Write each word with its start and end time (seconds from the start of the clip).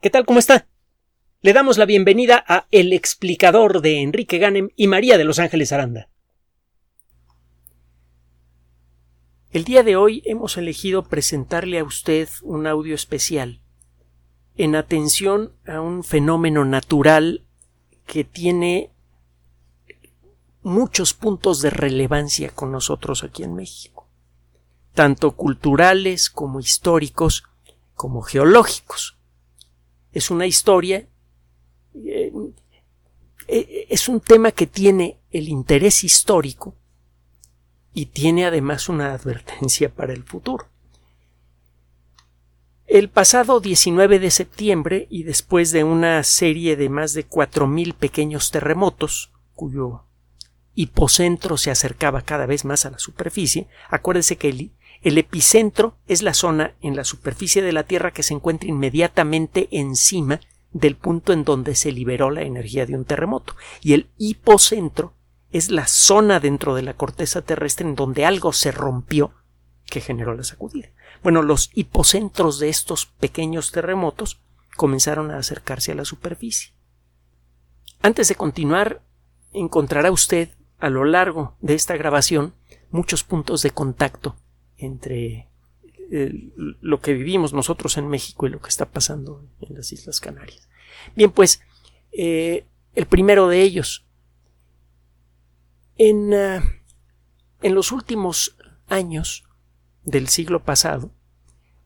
¿Qué 0.00 0.10
tal? 0.10 0.26
¿Cómo 0.26 0.38
está? 0.38 0.68
Le 1.40 1.54
damos 1.54 1.78
la 1.78 1.86
bienvenida 1.86 2.44
a 2.46 2.66
El 2.70 2.92
explicador 2.92 3.80
de 3.80 4.02
Enrique 4.02 4.36
Ganem 4.36 4.68
y 4.76 4.88
María 4.88 5.16
de 5.16 5.24
Los 5.24 5.38
Ángeles 5.38 5.72
Aranda. 5.72 6.10
El 9.50 9.64
día 9.64 9.82
de 9.82 9.96
hoy 9.96 10.22
hemos 10.26 10.58
elegido 10.58 11.04
presentarle 11.04 11.78
a 11.78 11.84
usted 11.84 12.28
un 12.42 12.66
audio 12.66 12.94
especial 12.94 13.62
en 14.58 14.76
atención 14.76 15.54
a 15.66 15.80
un 15.80 16.04
fenómeno 16.04 16.66
natural 16.66 17.46
que 18.04 18.22
tiene 18.22 18.92
muchos 20.62 21.14
puntos 21.14 21.62
de 21.62 21.70
relevancia 21.70 22.50
con 22.50 22.70
nosotros 22.70 23.24
aquí 23.24 23.44
en 23.44 23.54
México, 23.54 24.10
tanto 24.92 25.36
culturales 25.36 26.28
como 26.28 26.60
históricos 26.60 27.44
como 27.94 28.20
geológicos 28.20 29.15
es 30.16 30.30
una 30.30 30.46
historia, 30.46 31.06
eh, 31.94 32.32
eh, 33.48 33.86
es 33.90 34.08
un 34.08 34.20
tema 34.20 34.50
que 34.50 34.66
tiene 34.66 35.18
el 35.30 35.48
interés 35.50 36.04
histórico 36.04 36.74
y 37.92 38.06
tiene 38.06 38.46
además 38.46 38.88
una 38.88 39.12
advertencia 39.12 39.94
para 39.94 40.14
el 40.14 40.24
futuro. 40.24 40.68
El 42.86 43.10
pasado 43.10 43.60
19 43.60 44.18
de 44.18 44.30
septiembre 44.30 45.06
y 45.10 45.24
después 45.24 45.70
de 45.70 45.84
una 45.84 46.22
serie 46.22 46.76
de 46.76 46.88
más 46.88 47.12
de 47.12 47.28
4.000 47.28 47.92
pequeños 47.92 48.50
terremotos, 48.50 49.32
cuyo 49.54 50.04
hipocentro 50.74 51.58
se 51.58 51.70
acercaba 51.70 52.22
cada 52.22 52.46
vez 52.46 52.64
más 52.64 52.86
a 52.86 52.90
la 52.90 52.98
superficie, 52.98 53.68
acuérdese 53.90 54.36
que 54.36 54.48
el, 54.48 54.72
el 55.06 55.18
epicentro 55.18 55.96
es 56.08 56.22
la 56.22 56.34
zona 56.34 56.74
en 56.80 56.96
la 56.96 57.04
superficie 57.04 57.62
de 57.62 57.70
la 57.70 57.84
Tierra 57.84 58.10
que 58.10 58.24
se 58.24 58.34
encuentra 58.34 58.68
inmediatamente 58.68 59.68
encima 59.70 60.40
del 60.72 60.96
punto 60.96 61.32
en 61.32 61.44
donde 61.44 61.76
se 61.76 61.92
liberó 61.92 62.32
la 62.32 62.42
energía 62.42 62.86
de 62.86 62.96
un 62.96 63.04
terremoto. 63.04 63.54
Y 63.80 63.92
el 63.92 64.10
hipocentro 64.18 65.14
es 65.52 65.70
la 65.70 65.86
zona 65.86 66.40
dentro 66.40 66.74
de 66.74 66.82
la 66.82 66.94
corteza 66.94 67.42
terrestre 67.42 67.86
en 67.86 67.94
donde 67.94 68.24
algo 68.24 68.52
se 68.52 68.72
rompió 68.72 69.30
que 69.84 70.00
generó 70.00 70.34
la 70.34 70.42
sacudida. 70.42 70.88
Bueno, 71.22 71.40
los 71.42 71.70
hipocentros 71.72 72.58
de 72.58 72.68
estos 72.68 73.06
pequeños 73.06 73.70
terremotos 73.70 74.40
comenzaron 74.76 75.30
a 75.30 75.38
acercarse 75.38 75.92
a 75.92 75.94
la 75.94 76.04
superficie. 76.04 76.72
Antes 78.02 78.26
de 78.26 78.34
continuar, 78.34 79.02
encontrará 79.52 80.10
usted 80.10 80.48
a 80.80 80.90
lo 80.90 81.04
largo 81.04 81.54
de 81.60 81.74
esta 81.74 81.96
grabación 81.96 82.54
muchos 82.90 83.22
puntos 83.22 83.62
de 83.62 83.70
contacto 83.70 84.34
entre 84.78 85.48
eh, 86.10 86.52
lo 86.54 87.00
que 87.00 87.14
vivimos 87.14 87.52
nosotros 87.52 87.96
en 87.96 88.08
México 88.08 88.46
y 88.46 88.50
lo 88.50 88.60
que 88.60 88.68
está 88.68 88.90
pasando 88.90 89.44
en 89.60 89.74
las 89.74 89.92
Islas 89.92 90.20
Canarias. 90.20 90.68
Bien, 91.14 91.30
pues 91.30 91.60
eh, 92.12 92.64
el 92.94 93.06
primero 93.06 93.48
de 93.48 93.62
ellos. 93.62 94.04
En, 95.98 96.32
ah, 96.34 96.62
en 97.62 97.74
los 97.74 97.90
últimos 97.90 98.56
años 98.88 99.44
del 100.04 100.28
siglo 100.28 100.62
pasado 100.62 101.10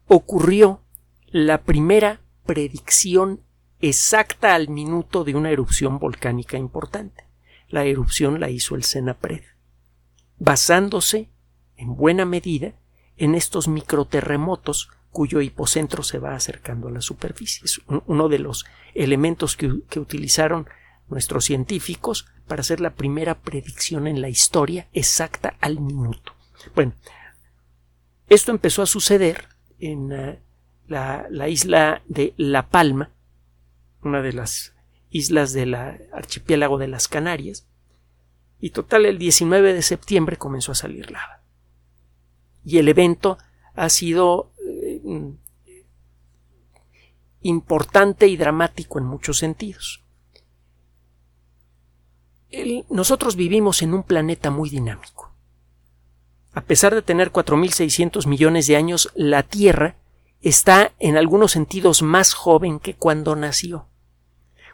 ocurrió 0.06 0.82
la 1.28 1.62
primera 1.62 2.20
predicción 2.44 3.40
exacta 3.80 4.54
al 4.54 4.68
minuto 4.68 5.24
de 5.24 5.34
una 5.34 5.50
erupción 5.50 5.98
volcánica 5.98 6.58
importante. 6.58 7.24
La 7.68 7.84
erupción 7.84 8.40
la 8.40 8.50
hizo 8.50 8.74
el 8.74 8.82
Senapred, 8.82 9.42
basándose 10.38 11.30
en 11.76 11.94
buena 11.94 12.24
medida 12.24 12.74
en 13.20 13.34
estos 13.34 13.68
microterremotos 13.68 14.88
cuyo 15.10 15.42
hipocentro 15.42 16.02
se 16.02 16.18
va 16.18 16.34
acercando 16.34 16.88
a 16.88 16.90
la 16.90 17.02
superficie. 17.02 17.66
Es 17.66 17.80
uno 17.86 18.28
de 18.30 18.38
los 18.38 18.64
elementos 18.94 19.56
que, 19.56 19.66
utilizaron 19.98 20.66
nuestros 21.08 21.44
científicos 21.44 22.26
para 22.48 22.60
hacer 22.60 22.80
la 22.80 22.94
primera 22.94 23.38
predicción 23.38 24.06
en 24.06 24.22
la 24.22 24.30
historia 24.30 24.88
exacta 24.94 25.56
al 25.60 25.80
minuto. 25.80 26.32
Bueno, 26.74 26.94
esto 28.28 28.52
empezó 28.52 28.80
a 28.82 28.86
suceder 28.86 29.48
en 29.78 30.12
eh, 30.12 30.40
la, 30.88 31.26
la, 31.28 31.48
isla 31.48 32.02
de 32.06 32.32
La 32.38 32.68
Palma, 32.68 33.10
una 34.02 34.22
de 34.22 34.32
las 34.32 34.72
islas 35.10 35.52
del 35.52 35.74
archipiélago 35.74 36.78
de 36.78 36.88
las 36.88 37.06
Canarias, 37.06 37.66
y 38.60 38.70
total 38.70 39.04
el 39.04 39.18
19 39.18 39.74
de 39.74 39.82
septiembre 39.82 40.38
comenzó 40.38 40.72
a 40.72 40.76
salir 40.76 41.10
lava 41.10 41.39
y 42.64 42.78
el 42.78 42.88
evento 42.88 43.38
ha 43.74 43.88
sido 43.88 44.52
eh, 44.66 45.00
importante 47.42 48.26
y 48.26 48.36
dramático 48.36 48.98
en 48.98 49.06
muchos 49.06 49.38
sentidos. 49.38 50.04
nosotros 52.90 53.36
vivimos 53.36 53.80
en 53.82 53.94
un 53.94 54.02
planeta 54.02 54.50
muy 54.50 54.70
dinámico. 54.70 55.32
A 56.52 56.62
pesar 56.62 56.94
de 56.94 57.02
tener 57.02 57.30
4.600 57.30 58.26
millones 58.26 58.66
de 58.66 58.76
años, 58.76 59.12
la 59.14 59.44
Tierra 59.44 59.94
está 60.42 60.92
en 60.98 61.16
algunos 61.16 61.52
sentidos 61.52 62.02
más 62.02 62.34
joven 62.34 62.80
que 62.80 62.94
cuando 62.94 63.36
nació. 63.36 63.86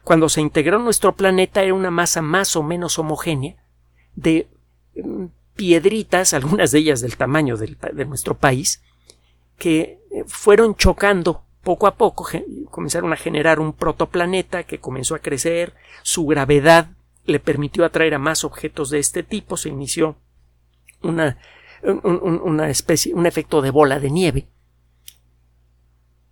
Cuando 0.04 0.28
se 0.28 0.40
integró 0.40 0.78
nuestro 0.78 1.16
planeta 1.16 1.62
era 1.62 1.74
una 1.74 1.90
masa 1.90 2.22
más 2.22 2.56
o 2.56 2.62
menos 2.62 2.98
homogénea 2.98 3.56
de 4.14 4.48
mm, 4.94 5.26
piedritas, 5.56 6.34
algunas 6.34 6.70
de 6.70 6.78
ellas 6.78 7.00
del 7.00 7.16
tamaño 7.16 7.56
de 7.56 8.04
nuestro 8.04 8.36
país, 8.36 8.82
que 9.58 10.00
eh, 10.10 10.24
fueron 10.26 10.76
chocando 10.76 11.42
poco 11.62 11.88
a 11.88 11.96
poco, 11.96 12.28
comenzaron 12.70 13.12
a 13.12 13.16
generar 13.16 13.58
un 13.58 13.72
protoplaneta 13.72 14.62
que 14.62 14.78
comenzó 14.78 15.16
a 15.16 15.18
crecer, 15.18 15.74
su 16.02 16.24
gravedad 16.26 16.90
le 17.24 17.40
permitió 17.40 17.84
atraer 17.84 18.14
a 18.14 18.20
más 18.20 18.44
objetos 18.44 18.90
de 18.90 19.00
este 19.00 19.24
tipo, 19.24 19.56
se 19.56 19.70
inició 19.70 20.16
una, 21.02 21.38
una 21.82 22.70
especie, 22.70 23.14
un 23.14 23.26
efecto 23.26 23.62
de 23.62 23.70
bola 23.70 23.98
de 23.98 24.10
nieve. 24.10 24.46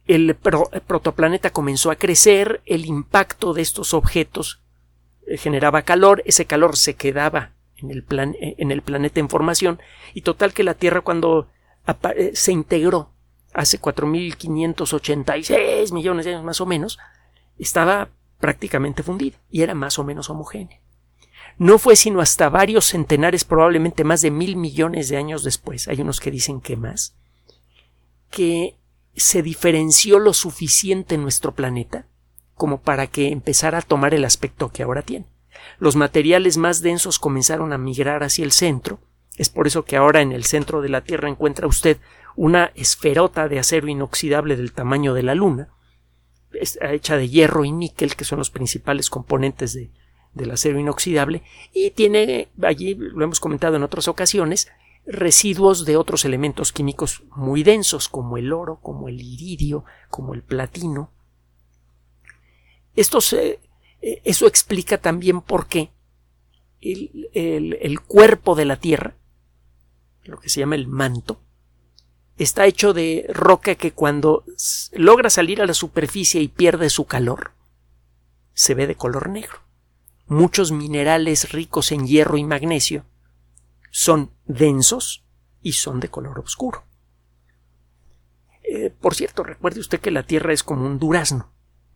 El, 0.06 0.30
el 0.30 0.80
protoplaneta 0.82 1.50
comenzó 1.50 1.91
a 1.91 1.96
crecer, 1.96 2.62
el 2.64 2.86
impacto 2.86 3.54
de 3.54 3.62
estos 3.62 3.92
objetos 3.92 4.62
eh, 5.26 5.36
generaba 5.36 5.82
calor, 5.82 6.22
ese 6.26 6.44
calor 6.44 6.76
se 6.76 6.94
quedaba 6.94 7.54
en 7.78 7.90
el, 7.90 8.02
plan, 8.02 8.34
eh, 8.40 8.54
en 8.58 8.70
el 8.70 8.82
planeta 8.82 9.20
en 9.20 9.28
formación 9.28 9.80
y 10.12 10.22
total 10.22 10.52
que 10.52 10.64
la 10.64 10.74
Tierra 10.74 11.02
cuando 11.02 11.48
eh, 12.16 12.32
se 12.34 12.52
integró 12.52 13.10
hace 13.52 13.80
4.586 13.80 15.92
millones 15.92 16.24
de 16.24 16.32
años 16.32 16.44
más 16.44 16.60
o 16.60 16.66
menos, 16.66 16.98
estaba 17.58 18.08
prácticamente 18.40 19.02
fundida 19.02 19.38
y 19.50 19.62
era 19.62 19.74
más 19.74 19.98
o 19.98 20.04
menos 20.04 20.28
homogénea. 20.28 20.80
No 21.56 21.78
fue 21.78 21.94
sino 21.94 22.20
hasta 22.20 22.48
varios 22.48 22.86
centenares, 22.86 23.44
probablemente 23.44 24.02
más 24.02 24.22
de 24.22 24.32
mil 24.32 24.56
millones 24.56 25.08
de 25.08 25.16
años 25.16 25.44
después, 25.44 25.86
hay 25.86 26.00
unos 26.00 26.20
que 26.20 26.32
dicen 26.32 26.60
que 26.60 26.76
más, 26.76 27.14
que 28.30 28.76
se 29.14 29.42
diferenció 29.42 30.18
lo 30.18 30.32
suficiente 30.32 31.14
en 31.14 31.22
nuestro 31.22 31.54
planeta 31.54 32.08
como 32.56 32.80
para 32.80 33.06
que 33.06 33.28
empezara 33.28 33.78
a 33.78 33.82
tomar 33.82 34.14
el 34.14 34.24
aspecto 34.24 34.70
que 34.70 34.82
ahora 34.82 35.02
tiene 35.02 35.26
los 35.78 35.96
materiales 35.96 36.56
más 36.56 36.80
densos 36.80 37.18
comenzaron 37.18 37.72
a 37.72 37.78
migrar 37.78 38.22
hacia 38.22 38.44
el 38.44 38.52
centro. 38.52 39.00
Es 39.36 39.48
por 39.48 39.66
eso 39.66 39.84
que 39.84 39.96
ahora 39.96 40.22
en 40.22 40.32
el 40.32 40.44
centro 40.44 40.80
de 40.80 40.88
la 40.88 41.02
Tierra 41.02 41.28
encuentra 41.28 41.66
usted 41.66 41.98
una 42.36 42.72
esferota 42.74 43.48
de 43.48 43.58
acero 43.58 43.88
inoxidable 43.88 44.56
del 44.56 44.72
tamaño 44.72 45.14
de 45.14 45.22
la 45.22 45.34
Luna, 45.34 45.68
hecha 46.52 47.16
de 47.16 47.28
hierro 47.28 47.64
y 47.64 47.72
níquel, 47.72 48.16
que 48.16 48.24
son 48.24 48.38
los 48.38 48.50
principales 48.50 49.10
componentes 49.10 49.72
de, 49.74 49.90
del 50.34 50.50
acero 50.50 50.78
inoxidable, 50.78 51.42
y 51.72 51.91
tiene 51.91 52.48
allí, 52.62 52.94
lo 52.94 53.24
hemos 53.24 53.41
comentado 53.41 53.76
en 53.76 53.82
otras 53.82 54.08
ocasiones, 54.08 54.68
residuos 55.06 55.84
de 55.84 55.96
otros 55.96 56.24
elementos 56.24 56.72
químicos 56.72 57.24
muy 57.36 57.62
densos, 57.62 58.08
como 58.08 58.38
el 58.38 58.52
oro, 58.52 58.80
como 58.80 59.08
el 59.08 59.20
iridio, 59.20 59.84
como 60.10 60.34
el 60.34 60.42
platino. 60.42 61.12
Estos 62.97 63.32
eh, 63.32 63.59
eh, 63.62 63.64
eso 64.24 64.47
explica 64.47 64.98
también 64.98 65.41
por 65.41 65.66
qué 65.66 65.91
el, 66.80 68.01
cuerpo 68.01 68.54
de 68.54 68.66
la 68.66 68.77
Tierra, 68.77 69.16
lo 70.24 70.39
que 70.39 70.48
se 70.48 70.60
llama 70.60 70.74
el 70.74 70.86
manto, 70.86 71.41
está 72.36 72.66
hecho 72.66 72.92
de 72.92 73.27
roca 73.33 73.77
que 73.77 73.92
cuando 73.92 74.45
logra 74.92 75.30
salir 75.30 75.62
a 75.62 75.66
la 75.66 75.74
superficie 75.74 76.42
y 76.42 76.48
pierde 76.48 76.91
su 76.91 77.06
calor, 77.06 77.53
se 78.53 78.74
ve 78.74 78.86
de 78.86 78.97
color 78.97 79.30
negro. 79.30 79.60
Muchos 80.27 80.72
minerales 80.72 81.53
ricos 81.53 81.92
en 81.92 82.06
hierro 82.06 82.36
y 82.36 82.45
magnesio 82.45 83.04
son 83.91 84.33
densos 84.47 85.24
y 85.62 85.72
son 85.72 86.01
de 86.01 86.09
color 86.09 86.39
oscuro. 86.41 86.84
Eh, 88.62 88.91
por 88.91 89.15
cierto, 89.15 89.45
recuerde 89.45 89.80
usted 89.80 90.01
que 90.01 90.10
la 90.10 90.27
Tierra 90.27 90.53
es 90.53 90.62
como 90.62 90.86
un 90.86 90.98
durazno 90.98 91.53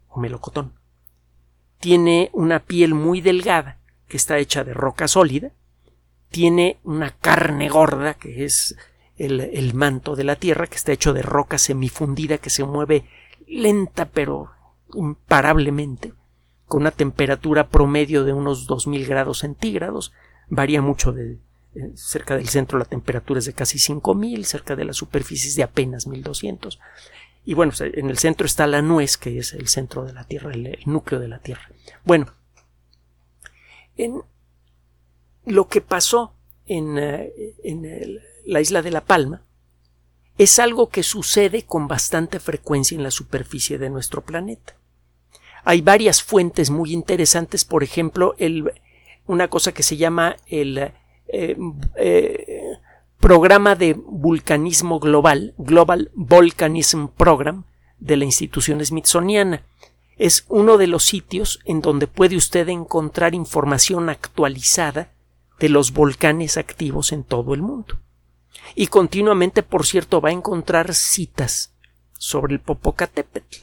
o 0.08 0.20
melocotón 0.20 0.78
tiene 1.80 2.30
una 2.32 2.60
piel 2.60 2.94
muy 2.94 3.20
delgada, 3.20 3.78
que 4.08 4.16
está 4.16 4.38
hecha 4.38 4.64
de 4.64 4.74
roca 4.74 5.08
sólida, 5.08 5.52
tiene 6.30 6.78
una 6.84 7.10
carne 7.10 7.68
gorda, 7.68 8.14
que 8.14 8.44
es 8.44 8.76
el, 9.16 9.74
manto 9.74 10.16
de 10.16 10.24
la 10.24 10.36
Tierra, 10.36 10.66
que 10.66 10.76
está 10.76 10.92
hecho 10.92 11.12
de 11.12 11.22
roca 11.22 11.58
semifundida, 11.58 12.38
que 12.38 12.50
se 12.50 12.64
mueve 12.64 13.04
lenta 13.46 14.06
pero 14.06 14.50
imparablemente, 14.94 16.12
con 16.66 16.82
una 16.82 16.90
temperatura 16.90 17.68
promedio 17.68 18.24
de 18.24 18.32
unos 18.32 18.66
2000 18.66 19.06
grados 19.06 19.38
centígrados, 19.38 20.12
varía 20.48 20.82
mucho 20.82 21.12
de 21.12 21.38
eh, 21.74 21.92
cerca 21.94 22.36
del 22.36 22.48
centro 22.48 22.78
la 22.78 22.84
temperatura 22.84 23.38
es 23.38 23.46
de 23.46 23.52
casi 23.52 23.78
5000, 23.78 24.44
cerca 24.44 24.76
de 24.76 24.84
las 24.84 24.96
superficies 24.96 25.54
de 25.56 25.62
apenas 25.62 26.06
1200. 26.06 26.78
Y 27.48 27.54
bueno, 27.54 27.72
pues, 27.74 27.94
en 27.94 28.10
el 28.10 28.18
centro 28.18 28.44
está 28.44 28.66
la 28.66 28.82
nuez, 28.82 29.16
que 29.16 29.38
es 29.38 29.54
el 29.54 29.68
centro 29.68 30.04
de 30.04 30.12
la 30.12 30.24
Tierra, 30.24 30.52
el, 30.52 30.78
núcleo 30.84 31.18
de 31.18 31.28
la 31.28 31.38
Tierra. 31.38 31.70
Bueno, 32.04 32.26
en 33.96 34.20
lo 35.46 35.66
que 35.66 35.80
pasó 35.80 36.34
en, 36.66 36.98
eh, 36.98 37.32
en 37.64 38.20
la 38.44 38.60
isla 38.60 38.82
de 38.82 38.90
La 38.90 39.00
Palma 39.00 39.46
es 40.36 40.58
algo 40.58 40.90
que 40.90 41.02
sucede 41.02 41.62
con 41.62 41.88
bastante 41.88 42.38
frecuencia 42.38 42.94
en 42.94 43.02
la 43.02 43.10
superficie 43.10 43.78
de 43.78 43.88
nuestro 43.88 44.20
planeta. 44.20 44.76
Hay 45.64 45.80
varias 45.80 46.22
fuentes 46.22 46.68
muy 46.68 46.92
interesantes, 46.92 47.64
por 47.64 47.82
ejemplo, 47.82 48.34
el, 48.36 48.70
una 49.24 49.48
cosa 49.48 49.72
que 49.72 49.82
se 49.82 49.96
llama 49.96 50.36
el 50.48 50.76
eh, 50.76 51.56
eh, 51.96 52.57
programa 53.18 53.74
de 53.74 53.94
vulcanismo 53.94 55.00
global, 55.00 55.54
Global 55.58 56.10
Volcanism 56.14 57.06
Program, 57.08 57.64
de 57.98 58.16
la 58.16 58.24
institución 58.24 58.84
smithsoniana. 58.84 59.64
Es 60.16 60.44
uno 60.48 60.78
de 60.78 60.86
los 60.86 61.04
sitios 61.04 61.60
en 61.64 61.80
donde 61.80 62.06
puede 62.06 62.36
usted 62.36 62.68
encontrar 62.68 63.34
información 63.34 64.08
actualizada 64.08 65.12
de 65.58 65.68
los 65.68 65.92
volcanes 65.92 66.56
activos 66.56 67.12
en 67.12 67.24
todo 67.24 67.54
el 67.54 67.62
mundo. 67.62 67.98
Y 68.74 68.86
continuamente, 68.86 69.62
por 69.62 69.84
cierto, 69.84 70.20
va 70.20 70.28
a 70.28 70.32
encontrar 70.32 70.94
citas 70.94 71.74
sobre 72.16 72.54
el 72.54 72.60
Popocatépetl. 72.60 73.62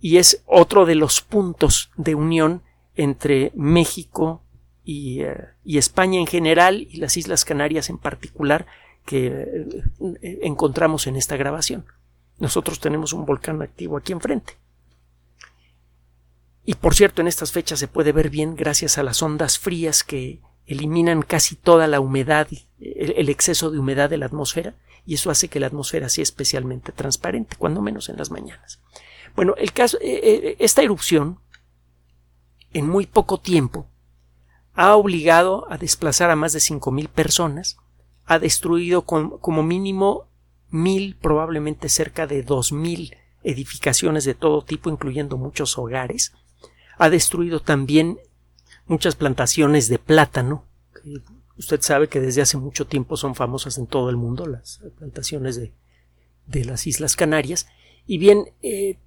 Y 0.00 0.18
es 0.18 0.42
otro 0.46 0.84
de 0.84 0.94
los 0.94 1.20
puntos 1.22 1.90
de 1.96 2.14
unión 2.14 2.62
entre 2.94 3.52
México, 3.54 4.42
eh, 4.86 5.48
y, 5.64 5.78
España 5.78 6.20
en 6.20 6.28
general 6.28 6.86
y 6.88 6.98
las 6.98 7.16
Islas 7.16 7.44
Canarias 7.44 7.90
en 7.90 7.98
particular 7.98 8.66
que 9.04 9.26
eh, 9.26 10.38
encontramos 10.42 11.08
en 11.08 11.16
esta 11.16 11.36
grabación. 11.36 11.84
Nosotros 12.38 12.78
tenemos 12.78 13.12
un 13.12 13.26
volcán 13.26 13.60
activo 13.62 13.96
aquí 13.96 14.12
enfrente. 14.12 14.54
Y 16.64 16.74
por 16.74 16.94
cierto, 16.94 17.20
en 17.20 17.28
estas 17.28 17.50
fechas 17.50 17.80
se 17.80 17.88
puede 17.88 18.12
ver 18.12 18.30
bien 18.30 18.54
gracias 18.54 18.96
a 18.98 19.02
las 19.02 19.22
ondas 19.22 19.58
frías 19.58 20.04
que 20.04 20.40
eliminan 20.66 21.22
casi 21.22 21.56
toda 21.56 21.86
la 21.88 22.00
humedad, 22.00 22.48
el, 22.80 23.28
exceso 23.28 23.70
de 23.70 23.78
humedad 23.78 24.10
de 24.10 24.18
la 24.18 24.26
atmósfera, 24.26 24.74
y 25.04 25.14
eso 25.14 25.30
hace 25.30 25.48
que 25.48 25.60
la 25.60 25.68
atmósfera 25.68 26.08
sea 26.08 26.22
especialmente 26.22 26.92
transparente, 26.92 27.56
cuando 27.56 27.82
menos 27.82 28.08
en 28.08 28.16
las 28.16 28.30
mañanas. 28.30 28.80
Bueno, 29.36 29.54
el 29.56 29.72
caso, 29.72 29.98
eh, 30.00 30.56
esta 30.58 30.82
erupción, 30.82 31.38
en 32.72 32.88
muy 32.88 33.06
poco 33.06 33.38
tiempo, 33.38 33.86
ha 34.76 34.94
obligado 34.94 35.66
a 35.72 35.78
desplazar 35.78 36.30
a 36.30 36.36
más 36.36 36.52
de 36.52 36.60
5.000 36.60 37.08
personas, 37.08 37.78
ha 38.26 38.38
destruido 38.38 39.02
como 39.02 39.62
mínimo 39.62 40.28
mil, 40.70 41.16
probablemente 41.16 41.88
cerca 41.88 42.26
de 42.26 42.44
2.000 42.44 43.16
edificaciones 43.42 44.24
de 44.24 44.34
todo 44.34 44.62
tipo, 44.62 44.90
incluyendo 44.90 45.38
muchos 45.38 45.78
hogares, 45.78 46.32
ha 46.98 47.08
destruido 47.08 47.60
también 47.60 48.18
muchas 48.86 49.14
plantaciones 49.14 49.88
de 49.88 49.98
plátano. 49.98 50.64
Usted 51.56 51.80
sabe 51.80 52.08
que 52.08 52.20
desde 52.20 52.42
hace 52.42 52.58
mucho 52.58 52.86
tiempo 52.86 53.16
son 53.16 53.34
famosas 53.34 53.78
en 53.78 53.86
todo 53.86 54.10
el 54.10 54.16
mundo 54.16 54.46
las 54.46 54.82
plantaciones 54.98 55.56
de, 55.56 55.72
de 56.46 56.64
las 56.64 56.86
Islas 56.86 57.16
Canarias. 57.16 57.66
Y 58.06 58.18
bien, 58.18 58.52
eh, 58.62 58.98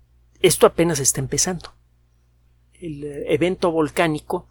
esto 0.42 0.66
apenas 0.66 1.00
está 1.00 1.19
empezando. 1.19 1.74
El 2.74 3.04
eh, 3.04 3.33
evento 3.33 3.71
volcánico 3.71 4.48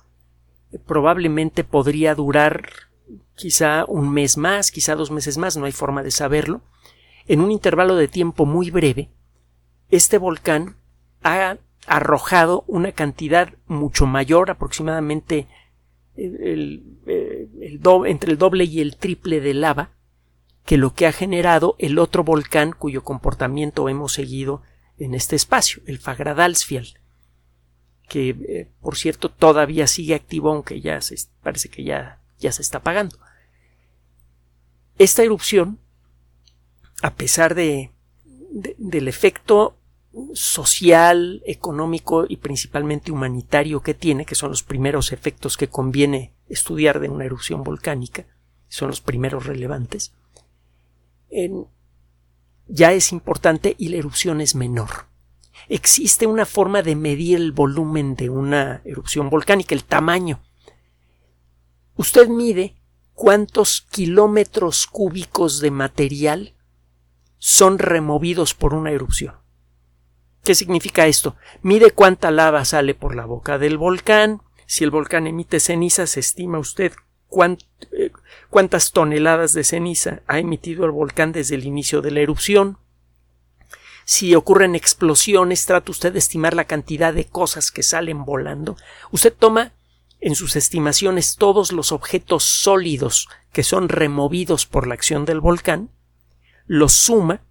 probablemente 0.87 1.65
podría 1.65 2.15
durar 2.15 2.71
quizá 3.35 3.85
un 3.87 4.11
mes 4.11 4.37
más, 4.37 4.71
quizá 4.71 4.95
dos 4.95 5.11
meses 5.11 5.39
más, 5.39 5.57
no 5.57 5.65
hay 5.65 5.73
forma 5.73 6.03
de 6.03 6.11
saberlo. 6.11 6.61
En 7.27 7.41
un 7.41 7.51
intervalo 7.51 7.97
de 7.97 8.09
tiempo 8.09 8.47
muy 8.47 8.71
breve, 8.71 9.11
este 9.91 10.19
volcán 10.19 10.77
ha 11.23 11.59
arrojado 11.87 12.65
una 12.67 12.93
cantidad 12.93 13.55
mucho 13.67 14.07
mayor, 14.07 14.51
aproximadamente 14.51 15.47
el, 16.17 16.83
entre 18.07 18.33
el 18.33 18.39
doble 18.39 18.65
y 18.65 18.81
el 18.81 18.97
triple 18.97 19.41
de 19.41 19.55
lava, 19.55 19.91
que 20.65 20.77
lo 20.77 20.93
que 20.93 21.07
ha 21.07 21.13
generado 21.13 21.77
el 21.79 21.99
otro 21.99 22.25
volcán 22.25 22.73
cuyo 22.73 23.03
comportamiento 23.03 23.89
hemos 23.89 24.13
seguido 24.13 24.63
en 24.99 25.15
este 25.15 25.37
espacio, 25.37 25.83
el 25.87 25.99
Fagradalsfjall 25.99 26.98
que 28.09 28.31
eh, 28.31 28.71
por 28.81 28.97
cierto 28.97 29.31
todavía 29.31 29.87
sigue 29.87 30.15
activo 30.15 30.51
aunque 30.51 30.81
ya 30.81 31.01
se, 31.01 31.17
parece 31.43 31.69
que 31.69 31.85
ya, 31.85 32.21
ya 32.41 32.53
se 32.53 32.63
está 32.63 32.79
apagando. 32.79 33.19
Esta 34.99 35.23
erupción, 35.23 35.79
a 37.03 37.15
pesar 37.15 37.55
de, 37.55 37.93
del 38.79 39.07
efecto 39.07 39.77
social, 40.33 41.43
económico 41.47 42.25
y 42.29 42.39
principalmente 42.39 43.13
humanitario 43.13 43.83
que 43.83 43.95
tiene, 43.95 44.25
que 44.25 44.35
son 44.35 44.51
los 44.51 44.65
primeros 44.65 45.13
efectos 45.13 45.57
que 45.57 45.69
conviene 45.69 46.33
estudiar 46.49 46.99
de 46.99 47.09
una 47.09 47.25
erupción 47.25 47.63
volcánica, 47.63 48.27
son 48.69 48.89
los 48.89 49.01
primeros 49.01 49.47
relevantes, 49.47 50.13
ya 52.67 52.93
es 52.93 53.13
importante 53.13 53.77
y 53.79 53.91
la 53.91 53.99
erupción 53.99 54.41
es 54.41 54.55
menor 54.55 55.08
existe 55.69 56.27
una 56.27 56.47
forma 56.47 56.83
de 56.83 56.97
medir 56.97 57.37
el 57.37 57.53
volumen 57.53 58.15
de 58.15 58.31
una 58.31 58.83
erupción 58.85 59.31
volcánica, 59.31 59.75
el 59.75 59.85
tamaño. 59.85 60.41
Usted 61.97 62.29
mide 62.29 62.77
cuántos 63.15 63.83
kilómetros 63.91 64.87
cúbicos 64.87 65.61
de 65.61 65.71
material 65.71 66.55
son 67.39 67.79
removidos 67.79 68.55
por 68.55 68.75
una 68.75 68.93
erupción. 68.93 69.35
¿Qué 70.45 70.55
significa 70.55 71.07
esto? 71.07 71.37
Mide 71.63 71.91
cuánta 71.91 72.31
lava 72.31 72.65
sale 72.65 72.95
por 72.95 73.15
la 73.15 73.27
boca 73.27 73.59
del 73.59 73.77
volcán. 73.77 74.43
Si 74.67 74.85
el 74.85 74.91
volcán 74.91 75.27
emite 75.27 75.61
ceniza, 75.61 76.07
se 76.07 76.21
estima 76.21 76.59
usted 76.59 76.93
eh, 77.93 78.11
cuántas 78.49 78.93
toneladas 78.93 79.53
de 79.53 79.65
ceniza 79.65 80.23
ha 80.27 80.39
emitido 80.39 80.85
el 80.87 80.91
volcán 80.91 81.33
desde 81.33 81.57
el 81.57 81.65
inicio 81.65 82.01
de 82.01 82.11
la 82.11 82.21
erupción 82.21 82.79
si 84.11 84.35
ocurren 84.35 84.75
explosiones, 84.75 85.67
trata 85.67 85.91
usted 85.91 86.15
de 86.15 86.19
estimar 86.19 86.55
la 86.55 86.65
cantidad 86.65 87.13
de 87.13 87.27
cosas 87.27 87.71
que 87.71 87.83
salen 87.83 88.25
volando. 88.25 88.75
Usted 89.11 89.35
toma 89.39 89.75
en 90.19 90.35
sus 90.35 90.57
estimaciones 90.57 91.37
todos 91.37 91.73
los 91.73 91.93
objetos 91.93 92.43
sólidos 92.43 93.29
que 93.53 93.63
son 93.63 93.91
removidos 93.91 94.65
por 94.65 94.87
la 94.87 94.95
acción 94.95 95.27
del 95.27 95.41
volcán, 95.41 95.91
los 96.67 96.95
suma, 96.95 97.43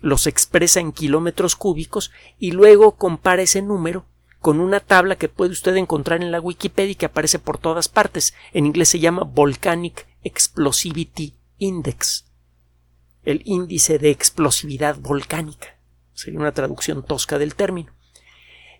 los 0.00 0.26
expresa 0.26 0.80
en 0.80 0.90
kilómetros 0.90 1.54
cúbicos 1.54 2.10
y 2.36 2.50
luego 2.50 2.96
compara 2.96 3.42
ese 3.42 3.62
número 3.62 4.06
con 4.40 4.58
una 4.58 4.80
tabla 4.80 5.14
que 5.14 5.28
puede 5.28 5.52
usted 5.52 5.76
encontrar 5.76 6.20
en 6.20 6.32
la 6.32 6.40
Wikipedia 6.40 6.90
y 6.90 6.96
que 6.96 7.06
aparece 7.06 7.38
por 7.38 7.58
todas 7.58 7.86
partes. 7.86 8.34
En 8.54 8.66
inglés 8.66 8.88
se 8.88 8.98
llama 8.98 9.22
Volcanic 9.22 10.08
Explosivity 10.24 11.34
Index 11.58 12.24
el 13.24 13.42
índice 13.44 13.98
de 13.98 14.10
explosividad 14.10 14.98
volcánica. 14.98 15.78
Sería 16.12 16.40
una 16.40 16.52
traducción 16.52 17.04
tosca 17.04 17.38
del 17.38 17.54
término. 17.54 17.92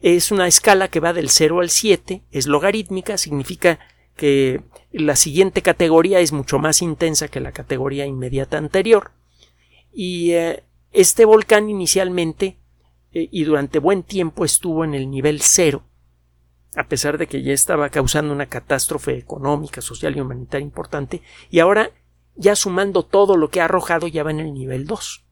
Es 0.01 0.31
una 0.31 0.47
escala 0.47 0.89
que 0.89 1.01
va 1.01 1.13
del 1.13 1.31
0 1.31 1.61
al 1.61 1.71
7, 1.71 2.23
es 2.31 2.47
logarítmica, 2.47 3.17
significa 3.17 3.79
que 4.17 4.63
la 4.93 5.17
siguiente 5.17 5.63
categoría 5.63 6.21
es 6.21 6.33
mucho 6.33 6.59
más 6.59 6.83
intensa 6.83 7.29
que 7.29 7.41
la 7.41 7.53
categoría 7.53 8.07
inmediata 8.07 8.59
anterior. 8.59 9.13
Y 9.93 10.33
eh, 10.33 10.63
este 10.93 11.25
volcán 11.25 11.71
inicialmente 11.71 12.59
eh, 13.13 13.29
y 13.31 13.45
durante 13.45 13.79
buen 13.79 14.03
tiempo 14.03 14.45
estuvo 14.45 14.85
en 14.85 14.95
el 14.95 15.11
nivel 15.11 15.41
0, 15.41 15.83
a 16.77 16.89
pesar 16.89 17.19
de 17.19 17.27
que 17.27 17.43
ya 17.43 17.53
estaba 17.53 17.89
causando 17.89 18.33
una 18.33 18.47
catástrofe 18.47 19.17
económica, 19.17 19.81
social 19.81 20.17
y 20.17 20.21
humanitaria 20.21 20.65
importante, 20.65 21.23
y 21.51 21.61
ahora 21.61 21.91
ya 22.37 22.57
sumando 22.57 23.05
todo 23.05 23.37
lo 23.37 23.51
que 23.51 23.61
ha 23.61 23.67
arrojado 23.67 24.07
ya 24.09 24.23
va 24.23 24.31
en 24.31 24.41
el 24.41 24.53
nivel 24.53 24.87
2. 24.87 25.25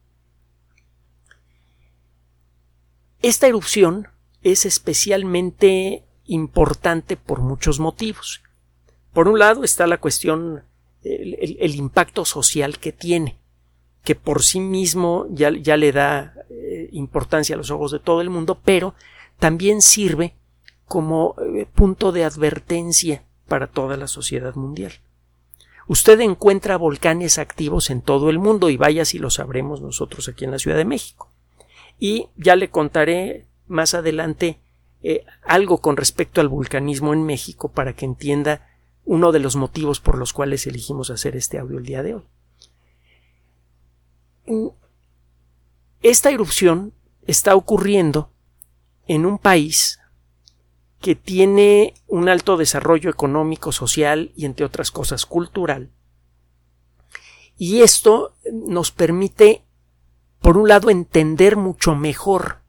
Esta 3.23 3.47
erupción 3.47 4.09
es 4.43 4.67
especialmente 4.67 6.05
importante 6.27 7.17
por 7.17 7.41
muchos 7.41 7.79
motivos. 7.79 8.43
Por 9.13 9.29
un 9.29 9.39
lado 9.39 9.65
está 9.65 9.87
la 9.87 9.99
cuestión, 9.99 10.65
el, 11.03 11.75
impacto 11.75 12.25
social 12.25 12.79
que 12.79 12.93
tiene, 12.93 13.39
que 14.03 14.15
por 14.15 14.43
sí 14.43 14.59
mismo 14.61 15.27
ya, 15.31 15.51
ya 15.51 15.77
le 15.77 15.93
da 15.93 16.35
eh, 16.51 16.89
importancia 16.93 17.55
a 17.55 17.59
los 17.59 17.71
ojos 17.71 17.93
de 17.93 18.01
todo 18.01 18.21
el 18.21 18.31
mundo, 18.31 18.61
pero 18.65 18.95
también 19.39 19.83
sirve 19.83 20.35
como 20.87 21.37
eh, 21.55 21.67
punto 21.73 22.11
de 22.13 22.25
advertencia 22.25 23.25
para 23.47 23.67
toda 23.67 23.97
la 23.97 24.09
sociedad 24.09 24.55
mundial. 24.55 24.93
Usted 25.93 26.21
encuentra 26.21 26.79
volcanes 26.79 27.37
activos 27.37 27.91
en 27.91 28.01
todo 28.01 28.31
el 28.31 28.39
mundo 28.39 28.71
y 28.71 28.79
vaya 28.79 29.05
si 29.05 29.19
lo 29.19 29.29
sabremos 29.29 29.83
nosotros 29.83 30.27
aquí 30.27 30.47
en 30.47 30.51
la 30.51 30.59
Ciudad 30.59 30.79
de 30.79 30.87
México. 30.87 31.29
Y 31.99 32.29
ya 32.35 32.57
le 32.57 32.71
contaré 32.71 33.47
más 33.67 33.93
adelante 33.93 34.59
eh, 35.03 35.27
algo 35.45 35.83
con 35.83 35.99
respecto 35.99 36.41
al 36.41 36.49
vulcanismo 36.49 37.13
en 37.13 37.25
México 37.25 37.73
para 37.73 37.93
que 37.93 38.07
entienda 38.07 38.71
uno 39.05 39.33
de 39.33 39.41
los 39.41 39.55
motivos 39.55 40.01
por 40.01 40.17
los 40.17 40.33
cuales 40.33 40.67
elegimos 40.67 41.11
hacer 41.11 41.37
este 41.37 41.59
audio 41.59 41.77
el 41.77 41.85
día 41.85 42.03
de 42.03 42.15
hoy. 42.15 42.25
Esta 46.01 46.31
erupción 46.31 46.95
está 47.27 47.55
ocurriendo 47.55 48.31
en 49.09 49.27
un 49.27 49.37
país 49.37 50.01
que 51.03 51.17
tiene 51.17 51.95
un 52.07 52.29
alto 52.29 52.57
desarrollo 52.57 53.11
económico, 53.11 53.73
social 53.73 54.33
y, 54.37 54.47
entre 54.47 54.65
otras 54.65 54.91
cosas, 54.91 55.27
cultural. 55.27 55.91
Y 57.59 57.83
esto 57.83 58.35
nos 58.51 58.93
permite, 58.93 59.65
por 60.41 60.57
un 60.57 60.69
lado, 60.69 60.91
entender 60.91 61.57
mucho 61.57 61.95
mejor 61.97 62.61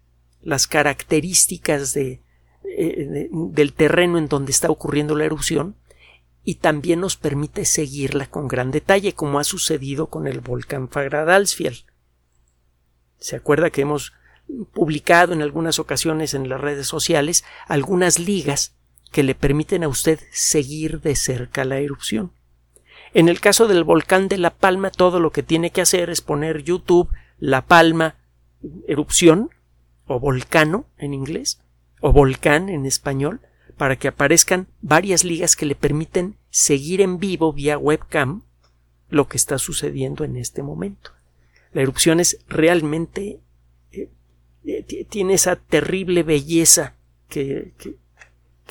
las 0.42 0.68
características 0.68 1.94
de, 1.94 2.22
eh, 2.66 3.30
del 3.32 3.74
terreno 3.74 4.18
en 4.18 4.28
donde 4.28 4.52
está 4.52 4.70
ocurriendo 4.70 5.16
la 5.16 5.26
erupción 5.26 5.76
y 6.44 6.56
también 6.56 7.00
nos 7.00 7.16
permite 7.16 7.66
seguirla 7.66 8.26
con 8.26 8.48
gran 8.48 8.72
detalle, 8.72 9.14
como 9.14 9.40
ha 9.40 9.44
sucedido 9.44 10.08
con 10.08 10.28
el 10.28 10.42
volcán 10.42 10.90
Fagradalsfjall. 10.90 11.86
¿Se 13.20 13.36
acuerda 13.36 13.70
que 13.70 13.82
hemos 13.82 14.12
publicado 14.74 15.34
en 15.34 15.42
algunas 15.42 15.80
ocasiones 15.80 16.34
en 16.34 16.50
las 16.50 16.62
redes 16.62 16.88
sociales 16.88 17.44
algunas 17.68 18.20
ligas 18.20 18.76
que 19.12 19.24
le 19.24 19.36
permiten 19.36 19.84
a 19.84 19.88
usted 19.88 20.20
seguir 20.32 21.02
de 21.02 21.16
cerca 21.16 21.66
la 21.66 21.78
erupción. 21.78 22.32
En 23.14 23.30
el 23.30 23.40
caso 23.40 23.68
del 23.68 23.84
volcán 23.84 24.28
de 24.28 24.38
La 24.38 24.50
Palma, 24.50 24.90
todo 24.90 25.20
lo 25.20 25.32
que 25.32 25.44
tiene 25.44 25.70
que 25.70 25.82
hacer 25.82 26.10
es 26.10 26.22
poner 26.22 26.64
YouTube 26.64 27.10
La 27.38 27.66
Palma 27.66 28.16
erupción 28.88 29.52
o 30.06 30.20
volcano 30.20 30.86
en 30.98 31.14
inglés 31.14 31.62
o 32.02 32.12
volcán 32.12 32.70
en 32.70 32.86
español 32.86 33.42
para 33.78 33.98
que 33.98 34.08
aparezcan 34.08 34.68
varias 34.82 35.24
ligas 35.24 35.56
que 35.56 35.66
le 35.66 35.76
permiten 35.76 36.38
seguir 36.50 37.02
en 37.02 37.20
vivo 37.20 37.54
vía 37.54 37.78
webcam 37.78 38.44
lo 39.10 39.28
que 39.28 39.38
está 39.38 39.58
sucediendo 39.58 40.24
en 40.24 40.38
este 40.38 40.64
momento. 40.64 41.12
La 41.72 41.82
erupción 41.82 42.20
es 42.20 42.40
realmente 42.48 43.40
eh, 44.66 45.06
tiene 45.10 45.34
esa 45.34 45.58
terrible 45.58 46.24
belleza 46.24 46.96
que, 47.28 47.74
que, 47.78 47.96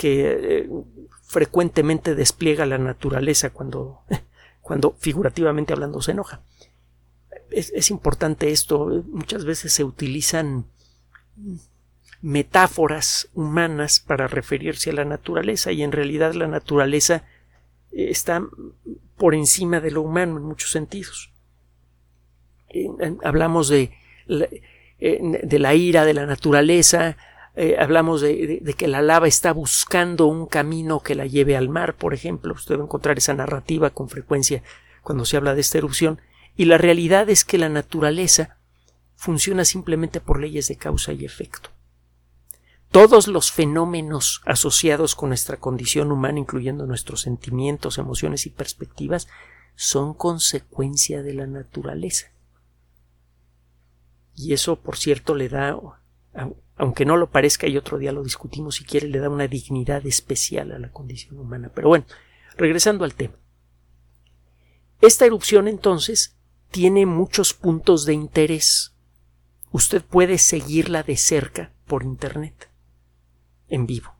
eh, 0.02 0.68
frecuentemente 1.26 2.14
despliega 2.14 2.66
la 2.66 2.78
naturaleza 2.78 3.50
cuando, 3.50 4.00
cuando 4.62 4.92
figurativamente 4.98 5.72
hablando 5.72 6.00
se 6.00 6.12
enoja. 6.12 6.40
Es, 7.50 7.90
importante 7.90 8.50
esto. 8.50 9.04
Muchas 9.08 9.44
veces 9.44 9.74
se 9.74 9.84
utilizan 9.84 10.64
metáforas 12.22 13.28
humanas 13.34 14.00
para 14.00 14.26
referirse 14.26 14.90
a 14.90 14.94
la 14.94 15.04
naturaleza 15.04 15.72
y 15.72 15.82
en 15.82 15.92
realidad 15.92 16.32
la 16.32 16.46
naturaleza 16.46 17.24
eh, 17.90 18.08
está 18.08 18.42
por 19.18 19.34
encima 19.34 19.80
de 19.80 19.90
lo 19.90 20.00
humano 20.00 20.38
en 20.38 20.44
muchos 20.44 20.70
sentidos. 20.70 21.30
Hablamos 23.22 23.68
de 23.68 23.92
de 25.02 25.58
la 25.58 25.74
ira 25.74 26.04
de 26.04 26.14
la 26.14 26.26
naturaleza, 26.26 27.16
eh, 27.54 27.76
hablamos 27.78 28.20
de, 28.22 28.74
que 28.76 28.88
la 28.88 29.02
lava 29.02 29.28
está 29.28 29.52
buscando 29.52 30.26
un 30.26 30.46
camino 30.46 31.00
que 31.00 31.14
la 31.14 31.26
lleve 31.26 31.56
al 31.56 31.68
mar, 31.68 31.94
por 31.94 32.14
ejemplo. 32.14 32.54
Usted 32.54 32.76
va 32.76 32.82
a 32.82 32.84
encontrar 32.84 33.18
esa 33.18 33.34
narrativa 33.34 33.90
con 33.90 34.08
frecuencia 34.08 34.62
cuando 35.02 35.24
se 35.24 35.36
habla 35.36 35.54
de 35.54 35.60
esta 35.60 35.78
erupción. 35.78 36.20
Y 36.56 36.64
la 36.66 36.78
realidad 36.78 37.28
es 37.28 37.44
que 37.44 37.58
la 37.58 37.68
naturaleza 37.68 38.58
funciona 39.16 39.64
simplemente 39.64 40.20
por 40.20 40.40
leyes 40.40 40.68
de 40.68 40.76
causa 40.76 41.12
y 41.12 41.24
efecto. 41.24 41.70
Todos 42.90 43.26
los 43.26 43.52
fenómenos 43.52 44.42
asociados 44.44 45.14
con 45.14 45.30
nuestra 45.30 45.56
condición 45.56 46.12
humana, 46.12 46.38
incluyendo 46.38 46.86
nuestros 46.86 47.22
sentimientos, 47.22 47.96
emociones 47.96 48.46
y 48.46 48.50
perspectivas, 48.50 49.28
son 49.76 50.12
consecuencia 50.12 51.22
de 51.22 51.32
la 51.32 51.46
naturaleza. 51.46 52.31
Y 54.34 54.52
eso, 54.52 54.76
por 54.76 54.96
cierto, 54.96 55.34
le 55.34 55.48
da, 55.48 55.76
aunque 56.76 57.04
no 57.04 57.16
lo 57.16 57.30
parezca 57.30 57.66
y 57.66 57.76
otro 57.76 57.98
día 57.98 58.12
lo 58.12 58.24
discutimos 58.24 58.76
si 58.76 58.84
quiere, 58.84 59.08
le 59.08 59.18
da 59.18 59.28
una 59.28 59.48
dignidad 59.48 60.06
especial 60.06 60.72
a 60.72 60.78
la 60.78 60.90
condición 60.90 61.38
humana. 61.38 61.70
Pero 61.74 61.88
bueno, 61.88 62.04
regresando 62.56 63.04
al 63.04 63.14
tema. 63.14 63.34
Esta 65.00 65.26
erupción 65.26 65.68
entonces 65.68 66.36
tiene 66.70 67.06
muchos 67.06 67.54
puntos 67.54 68.06
de 68.06 68.14
interés. 68.14 68.94
Usted 69.72 70.02
puede 70.02 70.38
seguirla 70.38 71.02
de 71.02 71.16
cerca 71.16 71.72
por 71.86 72.02
Internet, 72.02 72.70
en 73.68 73.86
vivo, 73.86 74.14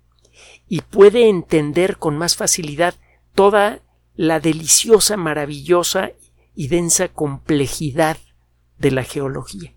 y 0.69 0.81
puede 0.81 1.29
entender 1.29 1.99
con 1.99 2.19
más 2.19 2.37
facilidad 2.37 2.95
toda 3.35 3.81
la 4.15 4.41
deliciosa, 4.41 5.17
maravillosa 5.17 6.13
y 6.55 6.69
densa 6.69 7.09
complejidad 7.09 8.19
de 8.79 8.91
la 8.91 9.05
geología. 9.05 9.75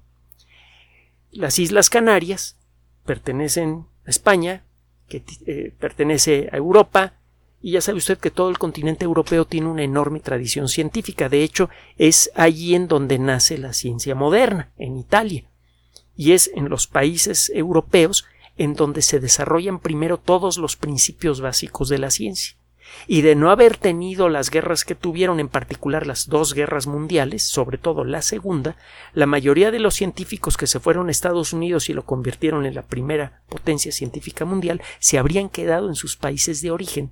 Las 1.36 1.60
Islas 1.60 1.90
Canarias 1.90 2.58
pertenecen 3.06 3.88
a 4.06 4.10
España, 4.10 4.64
que 5.10 5.22
eh, 5.46 5.74
pertenece 5.78 6.48
a 6.54 6.56
Europa, 6.56 7.20
y 7.62 7.72
ya 7.72 7.82
sabe 7.82 7.98
usted 7.98 8.18
que 8.20 8.32
todo 8.32 8.50
el 8.50 8.58
continente 8.58 9.04
europeo 9.04 9.44
tiene 9.44 9.68
una 9.68 9.84
enorme 9.84 10.22
tradición 10.22 10.70
científica. 10.70 11.28
De 11.28 11.44
hecho, 11.44 11.70
es 11.98 12.32
allí 12.36 12.74
en 12.74 12.88
donde 12.88 13.20
nace 13.20 13.58
la 13.58 13.74
ciencia 13.74 14.16
moderna, 14.16 14.72
en 14.78 14.96
Italia. 14.96 15.50
Y 16.16 16.32
es 16.32 16.50
en 16.56 16.70
los 16.70 16.88
países 16.88 17.52
europeos 17.54 18.24
en 18.56 18.74
donde 18.74 19.02
se 19.02 19.20
desarrollan 19.20 19.80
primero 19.80 20.18
todos 20.18 20.58
los 20.58 20.78
principios 20.78 21.42
básicos 21.42 21.90
de 21.90 21.98
la 21.98 22.12
ciencia 22.12 22.56
y 23.08 23.22
de 23.22 23.36
no 23.36 23.52
haber 23.52 23.78
tenido 23.78 24.30
las 24.30 24.50
guerras 24.50 24.86
que 24.86 24.96
tuvieron, 24.96 25.40
en 25.40 25.48
particular 25.48 26.08
las 26.08 26.28
dos 26.28 26.54
guerras 26.54 26.88
mundiales, 26.88 27.44
sobre 27.44 27.78
todo 27.78 28.04
la 28.04 28.22
segunda, 28.22 28.78
la 29.14 29.26
mayoría 29.26 29.72
de 29.72 29.80
los 29.80 29.96
científicos 29.96 30.58
que 30.58 30.68
se 30.68 30.80
fueron 30.80 31.08
a 31.08 31.12
Estados 31.12 31.54
Unidos 31.54 31.90
y 31.90 31.94
lo 31.94 32.06
convirtieron 32.06 32.66
en 32.66 32.76
la 32.76 32.84
primera 32.84 33.42
potencia 33.50 33.92
científica 33.92 34.46
mundial 34.46 34.82
se 35.00 35.18
habrían 35.18 35.50
quedado 35.50 35.88
en 35.90 35.96
sus 35.96 36.18
países 36.18 36.62
de 36.62 36.72
origen 36.72 37.12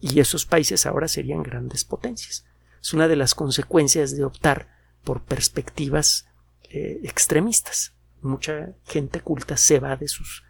y 0.00 0.20
esos 0.20 0.46
países 0.46 0.86
ahora 0.86 1.08
serían 1.08 1.42
grandes 1.42 1.84
potencias. 1.84 2.44
Es 2.80 2.94
una 2.94 3.08
de 3.08 3.16
las 3.16 3.34
consecuencias 3.34 4.16
de 4.16 4.24
optar 4.24 4.68
por 5.02 5.22
perspectivas 5.22 6.28
eh, 6.70 7.00
extremistas. 7.02 7.94
Mucha 8.20 8.74
gente 8.84 9.20
culta 9.20 9.56
se 9.56 9.80
va 9.80 9.96
de 9.96 10.08
sus, 10.08 10.44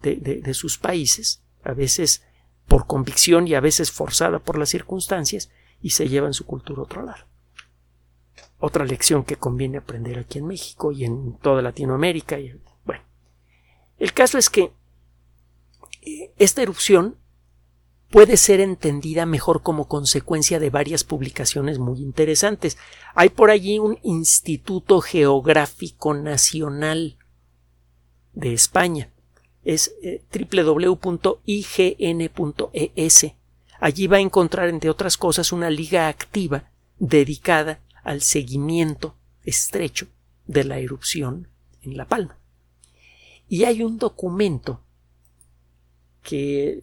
de 0.00 0.54
sus 0.54 0.78
países, 0.78 1.42
a 1.62 1.72
veces 1.72 2.22
por 2.66 2.86
convicción 2.86 3.46
y 3.46 3.54
a 3.54 3.60
veces 3.60 3.90
forzada 3.90 4.38
por 4.38 4.58
las 4.58 4.68
circunstancias, 4.68 5.50
y 5.80 5.90
se 5.90 6.08
llevan 6.08 6.32
su 6.32 6.46
cultura 6.46 6.80
a 6.80 6.84
otro 6.84 7.02
lado. 7.02 7.26
Otra 8.58 8.84
lección 8.84 9.24
que 9.24 9.36
conviene 9.36 9.78
aprender 9.78 10.18
aquí 10.18 10.38
en 10.38 10.46
México 10.46 10.92
y 10.92 11.04
en 11.04 11.36
toda 11.38 11.60
Latinoamérica. 11.60 12.38
Y, 12.38 12.58
bueno, 12.84 13.02
el 13.98 14.12
caso 14.12 14.38
es 14.38 14.48
que 14.48 14.72
eh, 16.02 16.32
esta 16.38 16.62
erupción 16.62 17.18
puede 18.10 18.36
ser 18.36 18.60
entendida 18.60 19.26
mejor 19.26 19.62
como 19.62 19.88
consecuencia 19.88 20.58
de 20.58 20.70
varias 20.70 21.04
publicaciones 21.04 21.78
muy 21.78 22.00
interesantes. 22.00 22.78
Hay 23.14 23.28
por 23.28 23.50
allí 23.50 23.78
un 23.78 23.98
Instituto 24.02 25.00
Geográfico 25.00 26.14
Nacional 26.14 27.18
de 28.32 28.54
España 28.54 29.13
es 29.64 29.94
eh, 30.02 30.22
www.ign.es. 30.32 31.26
Allí 33.80 34.06
va 34.06 34.16
a 34.18 34.20
encontrar, 34.20 34.68
entre 34.68 34.90
otras 34.90 35.16
cosas, 35.16 35.52
una 35.52 35.70
liga 35.70 36.08
activa 36.08 36.70
dedicada 36.98 37.80
al 38.02 38.20
seguimiento 38.20 39.16
estrecho 39.44 40.06
de 40.46 40.64
la 40.64 40.78
erupción 40.78 41.48
en 41.82 41.96
La 41.96 42.06
Palma. 42.06 42.38
Y 43.48 43.64
hay 43.64 43.82
un 43.82 43.98
documento 43.98 44.80
que 46.22 46.80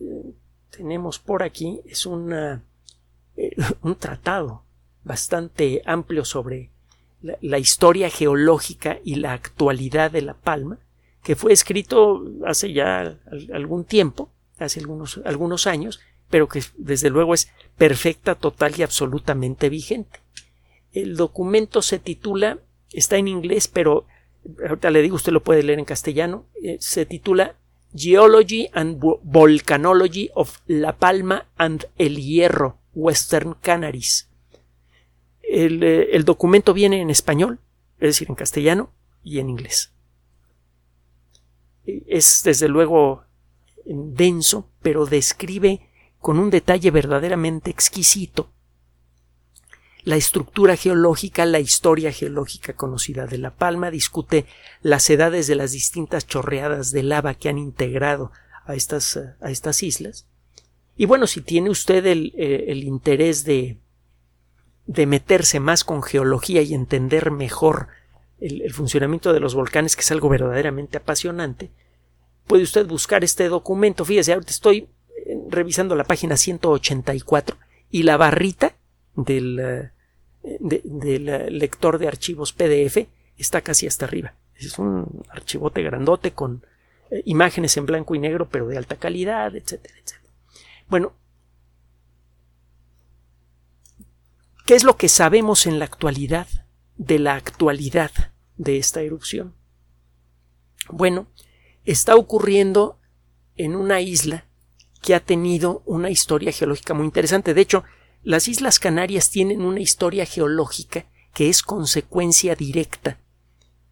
tenemos 0.69 1.19
por 1.19 1.43
aquí, 1.43 1.81
es 1.85 2.05
eh, 2.05 3.55
un 3.81 3.95
tratado 3.95 4.63
bastante 5.03 5.81
amplio 5.85 6.25
sobre 6.25 6.69
la 7.21 7.59
historia 7.59 8.09
geológica 8.09 8.99
y 9.03 9.15
la 9.15 9.33
actualidad 9.33 10.11
de 10.11 10.21
La 10.21 10.33
Palma, 10.33 10.79
que 11.23 11.35
fue 11.35 11.53
escrito 11.53 12.23
hace 12.45 12.73
ya 12.73 13.19
algún 13.53 13.85
tiempo, 13.85 14.31
hace 14.57 14.79
algunos, 14.79 15.67
años, 15.67 15.99
pero 16.29 16.47
que 16.47 16.63
desde 16.77 17.09
luego 17.09 17.33
es 17.33 17.49
perfecta, 17.77 18.35
total 18.35 18.73
y 18.77 18.83
absolutamente 18.83 19.69
vigente. 19.69 20.19
El 20.91 21.15
documento 21.15 21.81
se 21.81 21.99
titula, 21.99 22.59
está 22.91 23.17
en 23.17 23.27
inglés, 23.27 23.67
pero 23.67 24.05
ahorita 24.67 24.89
le 24.89 25.01
digo, 25.01 25.15
usted 25.15 25.31
lo 25.31 25.43
puede 25.43 25.63
leer 25.63 25.79
en 25.79 25.85
castellano, 25.85 26.45
eh, 26.63 26.77
se 26.79 27.05
titula 27.05 27.55
Geology 27.93 28.69
and 28.73 28.99
Volcanology 28.99 30.29
of 30.33 30.59
La 30.65 30.97
Palma 30.97 31.47
and 31.57 31.85
El 31.97 32.17
Hierro, 32.17 32.77
Western 32.93 33.55
Canaries. 33.61 34.29
Eh, 35.43 36.09
el 36.13 36.23
documento 36.23 36.73
viene 36.73 37.01
en 37.01 37.09
español, 37.09 37.59
es 37.99 38.09
decir, 38.09 38.29
en 38.29 38.35
castellano 38.35 38.91
y 39.23 39.39
en 39.39 39.49
inglés. 39.49 39.91
Es 41.85 42.41
desde 42.43 42.67
luego 42.67 43.23
denso, 43.85 44.69
pero 44.81 45.05
describe 45.05 45.89
con 46.19 46.39
un 46.39 46.49
detalle 46.49 46.91
verdaderamente 46.91 47.71
exquisito 47.71 48.51
la 50.03 50.15
estructura 50.15 50.75
geológica, 50.75 51.45
la 51.45 51.59
historia 51.59 52.11
geológica 52.11 52.73
conocida 52.73 53.27
de 53.27 53.37
La 53.37 53.55
Palma, 53.55 53.91
discute 53.91 54.45
las 54.81 55.09
edades 55.09 55.47
de 55.47 55.55
las 55.55 55.71
distintas 55.73 56.25
chorreadas 56.25 56.91
de 56.91 57.03
lava 57.03 57.35
que 57.35 57.49
han 57.49 57.57
integrado 57.57 58.31
a 58.65 58.75
estas, 58.75 59.17
a 59.17 59.51
estas 59.51 59.83
islas. 59.83 60.27
Y 60.97 61.05
bueno, 61.05 61.27
si 61.27 61.41
tiene 61.41 61.69
usted 61.69 62.05
el, 62.05 62.33
eh, 62.35 62.65
el 62.69 62.83
interés 62.83 63.43
de, 63.43 63.77
de 64.87 65.05
meterse 65.05 65.59
más 65.59 65.83
con 65.83 66.01
geología 66.01 66.61
y 66.61 66.73
entender 66.73 67.31
mejor 67.31 67.87
el, 68.41 68.73
funcionamiento 68.73 69.31
de 69.31 69.39
los 69.39 69.55
volcanes, 69.55 69.95
que 69.95 70.01
es 70.01 70.11
algo 70.11 70.27
verdaderamente 70.27 70.97
apasionante, 70.97 71.69
puede 72.47 72.63
usted 72.63 72.87
buscar 72.87 73.23
este 73.23 73.47
documento. 73.47 74.03
Fíjese, 74.03 74.33
ahorita 74.33 74.51
estoy 74.51 74.89
eh, 75.25 75.37
revisando 75.49 75.95
la 75.95 76.03
página 76.03 76.35
184 76.35 77.57
y 77.91 78.03
la 78.03 78.17
barrita 78.17 78.75
del, 79.15 79.59
eh, 79.59 79.91
del 80.59 81.29
eh, 81.29 81.51
lector 81.51 81.99
de 81.99 82.07
archivos 82.07 82.51
PDF 82.51 83.07
está 83.37 83.61
casi 83.61 83.87
hasta 83.87 84.05
arriba. 84.05 84.33
Es 84.55 84.77
un 84.79 85.23
archivote 85.29 85.81
grandote 85.83 86.31
con 86.31 86.65
imágenes 87.25 87.75
en 87.77 87.85
blanco 87.85 88.15
y 88.15 88.19
negro, 88.19 88.47
pero 88.49 88.67
de 88.67 88.77
alta 88.77 88.95
calidad, 88.95 89.55
etcétera, 89.55 89.95
etcétera. 90.01 90.33
Bueno, 90.87 91.13
¿qué 94.65 94.75
es 94.75 94.83
lo 94.83 94.95
que 94.97 95.09
sabemos 95.09 95.65
en 95.65 95.79
la 95.79 95.85
actualidad 95.85 96.47
de 96.95 97.19
la 97.19 97.35
actualidad 97.35 98.11
de 98.61 98.77
esta 98.77 99.01
erupción? 99.01 99.55
Bueno, 100.89 101.27
está 101.83 102.15
ocurriendo 102.15 102.99
en 103.55 103.75
una 103.75 104.01
isla 104.01 104.45
que 105.01 105.15
ha 105.15 105.19
tenido 105.19 105.81
una 105.85 106.11
historia 106.11 106.51
geológica 106.51 106.93
muy 106.93 107.05
interesante. 107.05 107.55
De 107.55 107.61
hecho, 107.61 107.83
las 108.23 108.47
Islas 108.47 108.77
Canarias 108.77 109.31
tienen 109.31 109.61
una 109.61 109.79
historia 109.79 110.25
geológica 110.25 111.07
que 111.33 111.49
es 111.49 111.63
consecuencia 111.63 112.55
directa 112.55 113.19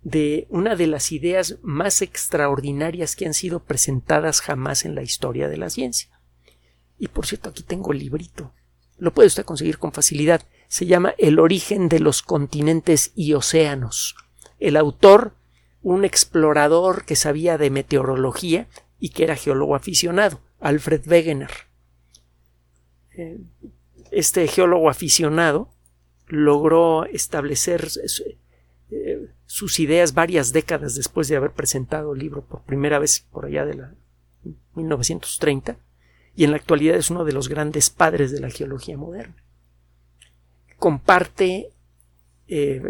de 0.04 0.46
una 0.50 0.76
de 0.76 0.86
las 0.86 1.12
ideas 1.12 1.58
más 1.64 2.04
extraordinarias 2.04 3.16
que 3.16 3.26
han 3.26 3.34
sido 3.34 3.64
presentadas 3.64 4.40
jamás 4.40 4.86
en 4.86 4.94
la 4.94 5.02
historia 5.02 5.50
de 5.50 5.58
la 5.58 5.72
ciencia. 5.72 6.22
Y 7.00 7.08
por 7.08 7.26
cierto, 7.26 7.50
aquí 7.50 7.64
tengo 7.64 7.92
el 7.92 8.00
librito. 8.00 8.54
Lo 8.98 9.14
puede 9.14 9.28
usted 9.28 9.46
conseguir 9.46 9.80
con 9.80 9.94
facilidad. 9.94 10.44
Se 10.68 10.86
llama 10.86 11.16
El 11.18 11.40
origen 11.40 11.90
de 11.90 12.00
los 12.00 12.22
continentes 12.22 13.14
y 13.16 13.34
océanos. 13.34 14.16
El 14.60 14.78
autor 14.78 15.34
un 15.82 16.06
explorador 16.06 17.06
que 17.06 17.16
sabía 17.16 17.58
de 17.58 17.70
meteorología 17.70 18.68
y 19.00 19.10
que 19.10 19.24
era 19.24 19.36
geólogo 19.36 19.76
aficionado, 19.76 20.42
Alfred 20.60 21.08
Wegener. 21.08 21.52
Eh, 23.12 23.40
este 24.12 24.48
geólogo 24.48 24.90
aficionado 24.90 25.70
logró 26.28 27.06
establecer 27.06 27.88
eh, 28.92 29.30
sus 29.46 29.80
ideas 29.80 30.14
varias 30.14 30.52
décadas 30.52 30.96
después 30.96 31.28
de 31.28 31.38
haber 31.38 31.52
presentado 31.52 32.14
el 32.14 32.20
libro 32.20 32.44
por 32.44 32.62
primera 32.64 33.00
vez 33.00 33.26
por 33.32 33.46
allá 33.46 33.66
de 33.66 33.76
la 33.76 33.94
1930 34.76 35.78
y 36.36 36.44
en 36.44 36.52
la 36.52 36.58
actualidad 36.58 36.96
es 36.96 37.10
uno 37.10 37.26
de 37.26 37.34
los 37.34 37.50
grandes 37.50 37.90
padres 37.90 38.32
de 38.32 38.40
la 38.40 38.50
geología 38.50 38.98
moderna. 38.98 39.36
Comparte 40.78 41.72
eh, 42.48 42.82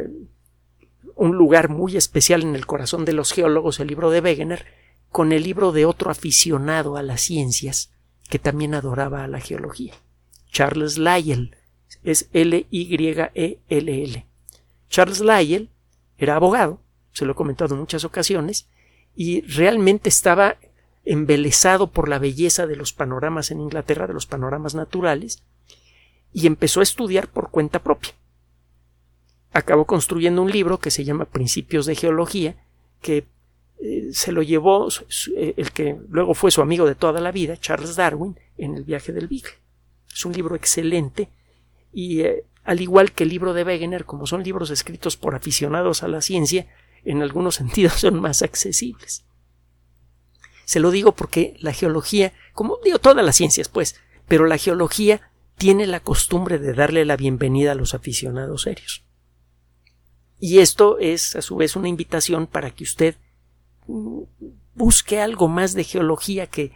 un 1.20 1.36
lugar 1.36 1.68
muy 1.68 1.98
especial 1.98 2.44
en 2.44 2.56
el 2.56 2.66
corazón 2.66 3.04
de 3.04 3.12
los 3.12 3.34
geólogos, 3.34 3.82
el 3.82 3.88
libro 3.88 4.10
de 4.10 4.22
Wegener, 4.22 4.66
con 5.10 5.34
el 5.34 5.44
libro 5.44 5.74
de 5.74 5.86
otro 5.86 6.12
aficionado 6.12 6.96
a 6.96 7.04
las 7.04 7.20
ciencias 7.20 7.92
que 8.30 8.40
también 8.40 8.74
adoraba 8.74 9.26
a 9.26 9.28
la 9.28 9.42
geología, 9.42 9.94
Charles 10.50 10.98
Lyell, 10.98 11.58
es 12.04 12.30
L-Y-E-L-L. 12.32 13.28
-L. 13.68 14.26
Charles 14.90 15.20
Lyell 15.20 15.70
era 16.18 16.38
abogado, 16.38 16.80
se 17.12 17.26
lo 17.26 17.34
he 17.34 17.36
comentado 17.36 17.76
en 17.76 17.82
muchas 17.82 18.06
ocasiones, 18.06 18.70
y 19.14 19.42
realmente 19.42 20.08
estaba 20.08 20.56
embelesado 21.04 21.92
por 21.92 22.08
la 22.08 22.20
belleza 22.20 22.66
de 22.66 22.78
los 22.78 22.94
panoramas 22.94 23.52
en 23.52 23.60
Inglaterra, 23.60 24.08
de 24.08 24.14
los 24.14 24.26
panoramas 24.26 24.74
naturales, 24.74 25.44
y 26.32 26.48
empezó 26.48 26.80
a 26.80 26.84
estudiar 26.84 27.28
por 27.28 27.50
cuenta 27.50 27.80
propia 27.80 28.14
acabó 29.52 29.86
construyendo 29.86 30.42
un 30.42 30.52
libro 30.52 30.80
que 30.80 30.92
se 30.92 31.04
llama 31.04 31.26
Principios 31.26 31.86
de 31.86 31.96
Geología, 31.96 32.56
que 33.02 33.28
eh, 33.80 34.10
se 34.12 34.32
lo 34.32 34.44
llevó 34.44 34.90
eh, 35.36 35.54
el 35.58 35.72
que 35.72 35.98
luego 36.10 36.34
fue 36.34 36.52
su 36.52 36.62
amigo 36.62 36.86
de 36.86 36.96
toda 36.96 37.22
la 37.22 37.32
vida, 37.32 37.58
Charles 37.58 37.96
Darwin, 37.96 38.38
en 38.58 38.76
el 38.76 38.84
viaje 38.84 39.14
del 39.14 39.28
Beagle. 39.28 39.52
Es 40.14 40.26
un 40.26 40.34
libro 40.34 40.56
excelente 40.56 41.30
y 41.94 42.22
eh, 42.22 42.44
al 42.64 42.82
igual 42.82 43.12
que 43.14 43.24
el 43.24 43.30
libro 43.30 43.54
de 43.54 43.64
Wegener, 43.64 44.06
como 44.06 44.28
son 44.28 44.44
libros 44.44 44.70
escritos 44.70 45.18
por 45.18 45.34
aficionados 45.34 46.04
a 46.04 46.08
la 46.08 46.22
ciencia, 46.22 46.68
en 47.06 47.22
algunos 47.22 47.56
sentidos 47.56 47.94
son 47.94 48.20
más 48.20 48.42
accesibles. 48.42 49.24
Se 50.66 50.80
lo 50.80 50.92
digo 50.92 51.14
porque 51.14 51.56
la 51.60 51.74
geología, 51.74 52.34
como 52.54 52.78
digo 52.84 53.00
todas 53.00 53.26
las 53.26 53.36
ciencias, 53.36 53.70
pues, 53.70 53.96
pero 54.28 54.46
la 54.46 54.58
geología 54.58 55.32
tiene 55.58 55.88
la 55.88 56.00
costumbre 56.00 56.60
de 56.60 56.74
darle 56.74 57.06
la 57.06 57.18
bienvenida 57.18 57.72
a 57.72 57.76
los 57.76 57.96
aficionados 57.96 58.64
serios. 58.64 59.04
Y 60.40 60.60
esto 60.60 60.98
es, 61.00 61.36
a 61.36 61.42
su 61.42 61.56
vez, 61.58 61.76
una 61.76 61.90
invitación 61.90 62.48
para 62.48 62.72
que 62.72 62.84
usted 62.84 63.16
busque 64.76 65.20
algo 65.20 65.48
más 65.48 65.74
de 65.74 65.84
geología 65.84 66.48
que, 66.48 66.72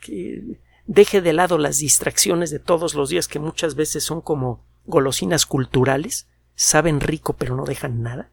que 0.00 0.58
deje 0.86 1.20
de 1.20 1.32
lado 1.32 1.58
las 1.58 1.78
distracciones 1.78 2.50
de 2.50 2.58
todos 2.58 2.94
los 2.94 3.08
días 3.08 3.28
que 3.28 3.38
muchas 3.38 3.74
veces 3.74 4.04
son 4.04 4.20
como 4.20 4.64
golosinas 4.86 5.46
culturales, 5.46 6.28
saben 6.54 7.00
rico 7.00 7.34
pero 7.34 7.56
no 7.56 7.64
dejan 7.64 8.02
nada. 8.02 8.30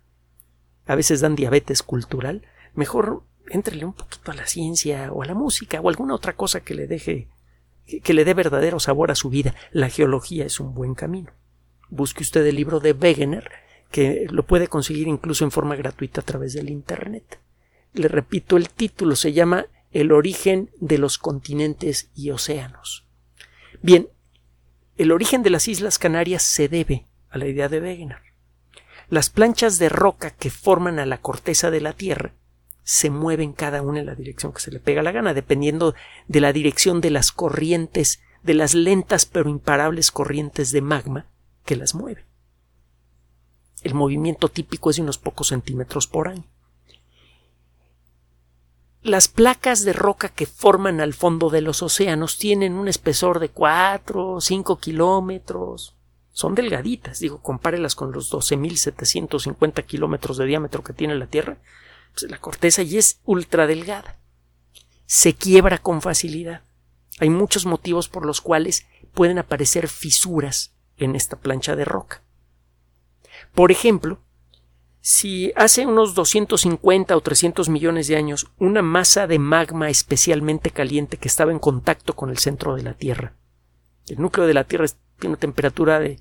A 0.85 0.95
veces 0.95 1.21
dan 1.21 1.35
diabetes 1.35 1.83
cultural. 1.83 2.43
Mejor 2.73 3.23
entrele 3.49 3.85
un 3.85 3.93
poquito 3.93 4.31
a 4.31 4.35
la 4.35 4.47
ciencia 4.47 5.11
o 5.11 5.23
a 5.23 5.25
la 5.25 5.33
música 5.33 5.81
o 5.81 5.89
alguna 5.89 6.15
otra 6.15 6.35
cosa 6.35 6.61
que 6.61 6.75
le 6.75 6.87
deje 6.87 7.27
que 8.03 8.13
le 8.13 8.23
dé 8.23 8.33
verdadero 8.33 8.79
sabor 8.79 9.11
a 9.11 9.15
su 9.15 9.29
vida. 9.29 9.55
La 9.71 9.89
geología 9.89 10.45
es 10.45 10.59
un 10.59 10.73
buen 10.73 10.95
camino. 10.95 11.31
Busque 11.89 12.23
usted 12.23 12.45
el 12.45 12.55
libro 12.55 12.79
de 12.79 12.93
Wegener 12.93 13.51
que 13.91 14.25
lo 14.29 14.43
puede 14.43 14.67
conseguir 14.67 15.07
incluso 15.07 15.43
en 15.43 15.51
forma 15.51 15.75
gratuita 15.75 16.21
a 16.21 16.25
través 16.25 16.53
del 16.53 16.69
Internet. 16.69 17.39
Le 17.93 18.07
repito, 18.07 18.57
el 18.57 18.69
título 18.69 19.15
se 19.15 19.33
llama 19.33 19.65
El 19.91 20.11
origen 20.11 20.71
de 20.79 20.97
los 20.97 21.17
continentes 21.17 22.09
y 22.15 22.31
océanos. 22.31 23.05
Bien, 23.81 24.07
el 24.97 25.11
origen 25.11 25.43
de 25.43 25.49
las 25.49 25.67
Islas 25.67 25.99
Canarias 25.99 26.43
se 26.43 26.69
debe 26.69 27.05
a 27.29 27.37
la 27.37 27.47
idea 27.47 27.69
de 27.69 27.81
Wegener. 27.81 28.21
Las 29.09 29.29
planchas 29.29 29.77
de 29.77 29.89
roca 29.89 30.31
que 30.31 30.49
forman 30.49 30.99
a 30.99 31.05
la 31.05 31.19
corteza 31.19 31.69
de 31.69 31.81
la 31.81 31.93
Tierra 31.93 32.33
se 32.83 33.09
mueven 33.09 33.51
cada 33.51 33.81
una 33.81 33.99
en 33.99 34.05
la 34.05 34.15
dirección 34.15 34.53
que 34.53 34.61
se 34.61 34.71
le 34.71 34.79
pega 34.79 35.03
la 35.03 35.11
gana, 35.11 35.33
dependiendo 35.33 35.95
de 36.27 36.41
la 36.41 36.53
dirección 36.53 37.01
de 37.01 37.11
las 37.11 37.31
corrientes, 37.31 38.21
de 38.41 38.53
las 38.53 38.73
lentas 38.73 39.25
pero 39.25 39.49
imparables 39.49 40.11
corrientes 40.11 40.71
de 40.71 40.81
magma 40.81 41.27
que 41.65 41.75
las 41.75 41.93
mueven. 41.93 42.30
El 43.81 43.93
movimiento 43.93 44.49
típico 44.49 44.89
es 44.89 44.97
de 44.97 45.01
unos 45.01 45.17
pocos 45.17 45.47
centímetros 45.47 46.07
por 46.07 46.27
año. 46.27 46.43
Las 49.01 49.27
placas 49.27 49.83
de 49.83 49.93
roca 49.93 50.29
que 50.29 50.45
forman 50.45 51.01
al 51.01 51.15
fondo 51.15 51.49
de 51.49 51.61
los 51.61 51.81
océanos 51.81 52.37
tienen 52.37 52.73
un 52.73 52.87
espesor 52.87 53.39
de 53.39 53.49
4 53.49 54.33
o 54.33 54.41
5 54.41 54.77
kilómetros. 54.77 55.95
Son 56.33 56.53
delgaditas, 56.53 57.19
digo, 57.19 57.41
compárelas 57.41 57.95
con 57.95 58.11
los 58.11 58.31
12.750 58.31 59.85
kilómetros 59.85 60.37
de 60.37 60.45
diámetro 60.45 60.83
que 60.83 60.93
tiene 60.93 61.15
la 61.15 61.25
Tierra. 61.25 61.57
Pues 62.13 62.29
la 62.29 62.37
corteza 62.37 62.83
ya 62.83 62.99
es 62.99 63.19
ultra 63.25 63.65
delgada. 63.65 64.19
Se 65.07 65.33
quiebra 65.33 65.79
con 65.79 66.03
facilidad. 66.03 66.61
Hay 67.19 67.31
muchos 67.31 67.65
motivos 67.65 68.07
por 68.07 68.25
los 68.25 68.39
cuales 68.39 68.85
pueden 69.15 69.39
aparecer 69.39 69.87
fisuras 69.87 70.73
en 70.97 71.15
esta 71.15 71.37
plancha 71.37 71.75
de 71.75 71.85
roca. 71.85 72.21
Por 73.53 73.71
ejemplo, 73.71 74.19
si 75.01 75.51
hace 75.55 75.85
unos 75.85 76.13
250 76.13 77.15
o 77.15 77.21
300 77.21 77.69
millones 77.69 78.07
de 78.07 78.15
años 78.15 78.51
una 78.57 78.81
masa 78.81 79.27
de 79.27 79.39
magma 79.39 79.89
especialmente 79.89 80.69
caliente 80.69 81.17
que 81.17 81.27
estaba 81.27 81.51
en 81.51 81.59
contacto 81.59 82.15
con 82.15 82.29
el 82.29 82.37
centro 82.37 82.75
de 82.75 82.83
la 82.83 82.93
Tierra, 82.93 83.33
el 84.07 84.21
núcleo 84.21 84.45
de 84.45 84.53
la 84.53 84.63
Tierra 84.63 84.85
tiene 85.19 85.33
una 85.33 85.39
temperatura 85.39 85.99
de 85.99 86.19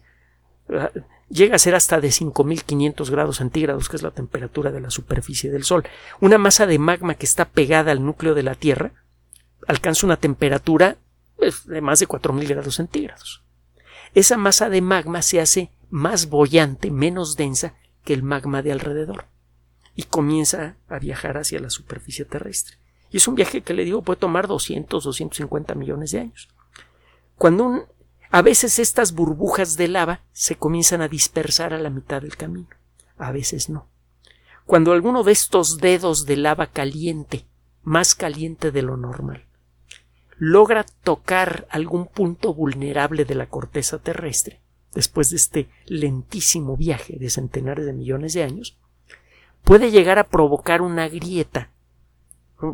ah, 0.70 0.90
llega 1.30 1.56
a 1.56 1.60
ser 1.60 1.74
hasta 1.74 2.00
de 2.00 2.08
5.500 2.08 3.10
grados 3.10 3.36
centígrados, 3.36 3.88
que 3.88 3.96
es 3.96 4.02
la 4.02 4.10
temperatura 4.10 4.70
de 4.70 4.80
la 4.80 4.90
superficie 4.90 5.50
del 5.50 5.64
Sol. 5.64 5.84
Una 6.20 6.38
masa 6.38 6.66
de 6.66 6.78
magma 6.78 7.14
que 7.14 7.26
está 7.26 7.46
pegada 7.46 7.92
al 7.92 8.04
núcleo 8.04 8.34
de 8.34 8.42
la 8.42 8.54
Tierra 8.54 8.92
alcanza 9.66 10.06
una 10.06 10.16
temperatura 10.16 10.96
pues, 11.36 11.66
de 11.66 11.80
más 11.80 12.00
de 12.00 12.08
4.000 12.08 12.48
grados 12.48 12.74
centígrados. 12.74 13.42
Esa 14.14 14.36
masa 14.36 14.68
de 14.68 14.80
magma 14.80 15.22
se 15.22 15.40
hace 15.40 15.70
más 15.90 16.28
bollante, 16.28 16.90
menos 16.90 17.36
densa 17.36 17.74
que 18.04 18.14
el 18.14 18.22
magma 18.22 18.62
de 18.62 18.72
alrededor, 18.72 19.26
y 19.94 20.04
comienza 20.04 20.76
a 20.88 20.98
viajar 20.98 21.36
hacia 21.36 21.60
la 21.60 21.70
superficie 21.70 22.24
terrestre. 22.24 22.76
Y 23.10 23.18
es 23.18 23.28
un 23.28 23.34
viaje 23.34 23.62
que 23.62 23.74
le 23.74 23.84
digo 23.84 24.02
puede 24.02 24.20
tomar 24.20 24.46
200, 24.46 25.02
250 25.02 25.74
millones 25.74 26.12
de 26.12 26.20
años. 26.20 26.48
Cuando 27.36 27.64
un, 27.64 27.82
a 28.30 28.42
veces 28.42 28.78
estas 28.78 29.12
burbujas 29.12 29.76
de 29.76 29.88
lava 29.88 30.20
se 30.32 30.56
comienzan 30.56 31.02
a 31.02 31.08
dispersar 31.08 31.74
a 31.74 31.78
la 31.78 31.90
mitad 31.90 32.22
del 32.22 32.36
camino, 32.36 32.68
a 33.18 33.32
veces 33.32 33.68
no. 33.68 33.86
Cuando 34.64 34.92
alguno 34.92 35.24
de 35.24 35.32
estos 35.32 35.78
dedos 35.78 36.26
de 36.26 36.36
lava 36.36 36.68
caliente, 36.68 37.44
más 37.82 38.14
caliente 38.14 38.70
de 38.70 38.82
lo 38.82 38.96
normal, 38.96 39.46
logra 40.38 40.86
tocar 41.02 41.66
algún 41.70 42.06
punto 42.06 42.54
vulnerable 42.54 43.24
de 43.24 43.34
la 43.34 43.46
corteza 43.48 43.98
terrestre, 43.98 44.60
después 44.94 45.30
de 45.30 45.36
este 45.36 45.68
lentísimo 45.86 46.76
viaje 46.76 47.16
de 47.18 47.30
centenares 47.30 47.86
de 47.86 47.92
millones 47.92 48.34
de 48.34 48.42
años, 48.42 48.76
puede 49.62 49.90
llegar 49.90 50.18
a 50.18 50.24
provocar 50.24 50.82
una 50.82 51.08
grieta, 51.08 51.70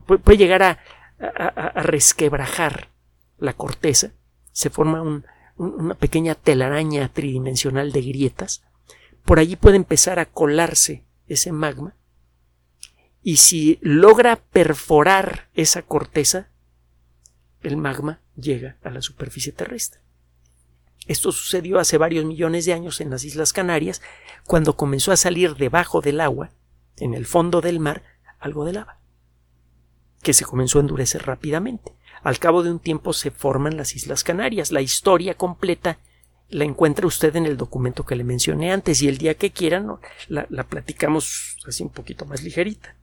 puede 0.06 0.38
llegar 0.38 0.62
a, 0.62 0.78
resquebrajar 1.82 2.90
la 3.38 3.54
corteza, 3.54 4.12
se 4.52 4.68
forma 4.68 5.22
una 5.56 5.94
pequeña 5.94 6.34
telaraña 6.34 7.08
tridimensional 7.08 7.92
de 7.92 8.02
grietas, 8.02 8.62
por 9.24 9.38
allí 9.38 9.56
puede 9.56 9.76
empezar 9.76 10.18
a 10.18 10.26
colarse 10.26 11.04
ese 11.26 11.52
magma, 11.52 11.96
y 13.22 13.38
si 13.38 13.78
logra 13.82 14.36
perforar 14.36 15.48
esa 15.54 15.82
corteza, 15.82 16.48
el 17.60 17.76
magma 17.76 18.20
llega 18.36 18.76
a 18.84 18.90
la 18.90 19.02
superficie 19.02 19.52
terrestre. 19.52 20.05
Esto 21.06 21.30
sucedió 21.30 21.78
hace 21.78 21.98
varios 21.98 22.24
millones 22.24 22.64
de 22.64 22.72
años 22.72 23.00
en 23.00 23.10
las 23.10 23.24
Islas 23.24 23.52
Canarias, 23.52 24.02
cuando 24.44 24.76
comenzó 24.76 25.12
a 25.12 25.16
salir 25.16 25.54
debajo 25.54 26.00
del 26.00 26.20
agua, 26.20 26.50
en 26.98 27.14
el 27.14 27.26
fondo 27.26 27.60
del 27.60 27.78
mar, 27.78 28.02
algo 28.38 28.64
de 28.64 28.72
lava, 28.72 28.98
que 30.22 30.32
se 30.32 30.44
comenzó 30.44 30.78
a 30.78 30.82
endurecer 30.82 31.24
rápidamente. 31.24 31.92
Al 32.22 32.38
cabo 32.38 32.62
de 32.62 32.70
un 32.70 32.80
tiempo 32.80 33.12
se 33.12 33.30
forman 33.30 33.76
las 33.76 33.94
Islas 33.94 34.24
Canarias. 34.24 34.72
La 34.72 34.80
historia 34.80 35.34
completa 35.34 35.98
la 36.48 36.64
encuentra 36.64 37.06
usted 37.06 37.36
en 37.36 37.46
el 37.46 37.56
documento 37.56 38.04
que 38.04 38.16
le 38.16 38.24
mencioné 38.24 38.72
antes 38.72 39.02
y 39.02 39.08
el 39.08 39.18
día 39.18 39.34
que 39.34 39.50
quieran 39.50 39.98
la, 40.28 40.46
la 40.48 40.64
platicamos 40.64 41.56
así 41.66 41.82
un 41.82 41.90
poquito 41.90 42.24
más 42.24 42.42
ligerita. 42.42 42.96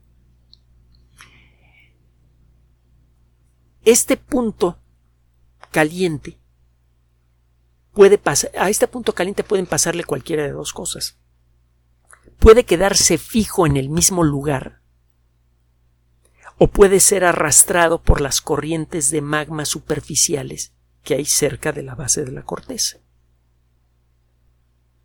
Este 3.86 4.18
punto 4.18 4.78
caliente 5.72 6.38
puede 7.94 8.18
pasar, 8.18 8.52
a 8.58 8.70
este 8.70 8.88
punto 8.88 9.14
caliente 9.14 9.44
pueden 9.44 9.66
pasarle 9.66 10.04
cualquiera 10.04 10.44
de 10.44 10.52
dos 10.52 10.74
cosas. 10.74 11.18
Puede 12.40 12.66
quedarse 12.66 13.18
fijo 13.18 13.66
en 13.66 13.78
el 13.78 13.90
mismo 13.90 14.24
lugar 14.24 14.82
o 16.58 16.68
puede 16.68 17.00
ser 17.00 17.24
arrastrado 17.24 18.02
por 18.02 18.22
las 18.22 18.42
corrientes 18.42 19.10
de 19.10 19.22
magma 19.22 19.66
superficiales 19.66 20.74
que 21.04 21.16
hay 21.16 21.26
cerca 21.26 21.72
de 21.72 21.84
la 21.84 21.96
base 21.96 22.24
de 22.24 22.32
la 22.32 22.44
corteza. 22.44 23.00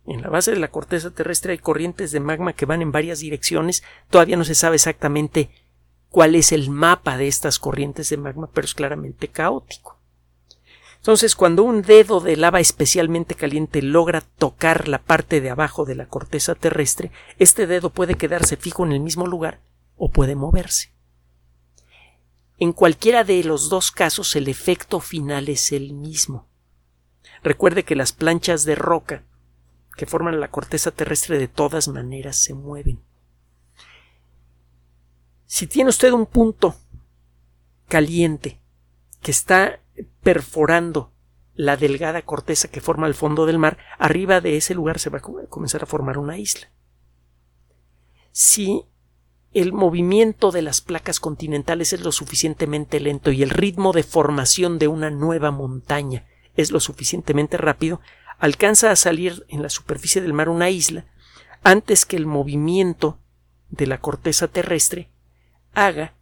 En 0.05 0.21
la 0.21 0.29
base 0.29 0.51
de 0.51 0.59
la 0.59 0.71
corteza 0.71 1.11
terrestre 1.11 1.51
hay 1.51 1.59
corrientes 1.59 2.11
de 2.11 2.19
magma 2.19 2.53
que 2.53 2.65
van 2.65 2.81
en 2.81 2.91
varias 2.91 3.19
direcciones. 3.19 3.83
Todavía 4.09 4.37
no 4.37 4.43
se 4.43 4.55
sabe 4.55 4.75
exactamente 4.75 5.51
cuál 6.09 6.35
es 6.35 6.51
el 6.51 6.69
mapa 6.69 7.17
de 7.17 7.27
estas 7.27 7.59
corrientes 7.59 8.09
de 8.09 8.17
magma, 8.17 8.49
pero 8.51 8.65
es 8.65 8.73
claramente 8.73 9.27
caótico. 9.27 9.98
Entonces, 10.99 11.35
cuando 11.35 11.63
un 11.63 11.81
dedo 11.81 12.19
de 12.19 12.35
lava 12.35 12.59
especialmente 12.59 13.33
caliente 13.33 13.81
logra 13.81 14.21
tocar 14.21 14.87
la 14.89 14.99
parte 14.99 15.39
de 15.39 15.49
abajo 15.49 15.85
de 15.85 15.95
la 15.95 16.07
corteza 16.07 16.55
terrestre, 16.55 17.11
este 17.37 17.67
dedo 17.67 17.89
puede 17.89 18.15
quedarse 18.15 18.57
fijo 18.57 18.85
en 18.85 18.91
el 18.91 18.99
mismo 18.99 19.25
lugar 19.25 19.61
o 19.95 20.11
puede 20.11 20.35
moverse. 20.35 20.91
En 22.57 22.73
cualquiera 22.73 23.23
de 23.23 23.41
los 23.45 23.69
dos 23.69 23.91
casos 23.91 24.35
el 24.35 24.49
efecto 24.49 24.99
final 24.99 25.47
es 25.47 25.71
el 25.71 25.93
mismo. 25.93 26.45
Recuerde 27.41 27.83
que 27.83 27.95
las 27.95 28.11
planchas 28.11 28.65
de 28.65 28.75
roca 28.75 29.23
que 29.95 30.05
forman 30.05 30.41
la 30.41 30.51
corteza 30.51 30.91
terrestre 30.91 31.39
de 31.39 31.47
todas 31.47 31.87
maneras 31.87 32.35
se 32.35 32.53
mueven. 32.53 33.01
Si 35.45 35.67
tiene 35.67 35.89
usted 35.89 36.11
un 36.11 36.25
punto 36.25 36.75
caliente 37.87 38.59
que 39.21 39.31
está 39.31 39.79
perforando 40.21 41.11
la 41.53 41.75
delgada 41.75 42.21
corteza 42.21 42.69
que 42.69 42.81
forma 42.81 43.07
el 43.07 43.15
fondo 43.15 43.45
del 43.45 43.59
mar, 43.59 43.77
arriba 43.97 44.39
de 44.39 44.57
ese 44.57 44.73
lugar 44.73 44.99
se 44.99 45.09
va 45.09 45.17
a 45.17 45.47
comenzar 45.49 45.83
a 45.83 45.87
formar 45.87 46.17
una 46.17 46.37
isla. 46.37 46.69
Si 48.31 48.85
el 49.51 49.73
movimiento 49.73 50.51
de 50.51 50.61
las 50.61 50.81
placas 50.81 51.19
continentales 51.19 51.91
es 51.91 52.01
lo 52.01 52.11
suficientemente 52.11 52.99
lento 52.99 53.31
y 53.31 53.43
el 53.43 53.49
ritmo 53.49 53.91
de 53.91 54.03
formación 54.03 54.79
de 54.79 54.87
una 54.87 55.09
nueva 55.09 55.51
montaña 55.51 56.27
es 56.55 56.71
lo 56.71 56.79
suficientemente 56.79 57.57
rápido, 57.57 57.99
alcanza 58.37 58.91
a 58.91 58.95
salir 58.95 59.45
en 59.49 59.61
la 59.61 59.69
superficie 59.69 60.21
del 60.21 60.33
mar 60.33 60.49
una 60.49 60.69
isla 60.69 61.05
antes 61.63 62.05
que 62.05 62.15
el 62.15 62.25
movimiento 62.25 63.19
de 63.69 63.87
la 63.87 63.99
corteza 63.99 64.47
terrestre 64.47 65.11
haga 65.73 66.15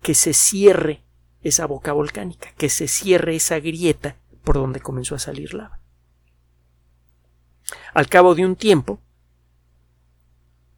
que 0.00 0.14
se 0.14 0.32
cierre 0.32 1.03
esa 1.44 1.66
boca 1.66 1.92
volcánica, 1.92 2.52
que 2.56 2.68
se 2.68 2.88
cierre 2.88 3.36
esa 3.36 3.60
grieta 3.60 4.16
por 4.42 4.56
donde 4.56 4.80
comenzó 4.80 5.14
a 5.14 5.20
salir 5.20 5.54
lava. 5.54 5.78
Al 7.92 8.08
cabo 8.08 8.34
de 8.34 8.44
un 8.44 8.56
tiempo, 8.56 8.98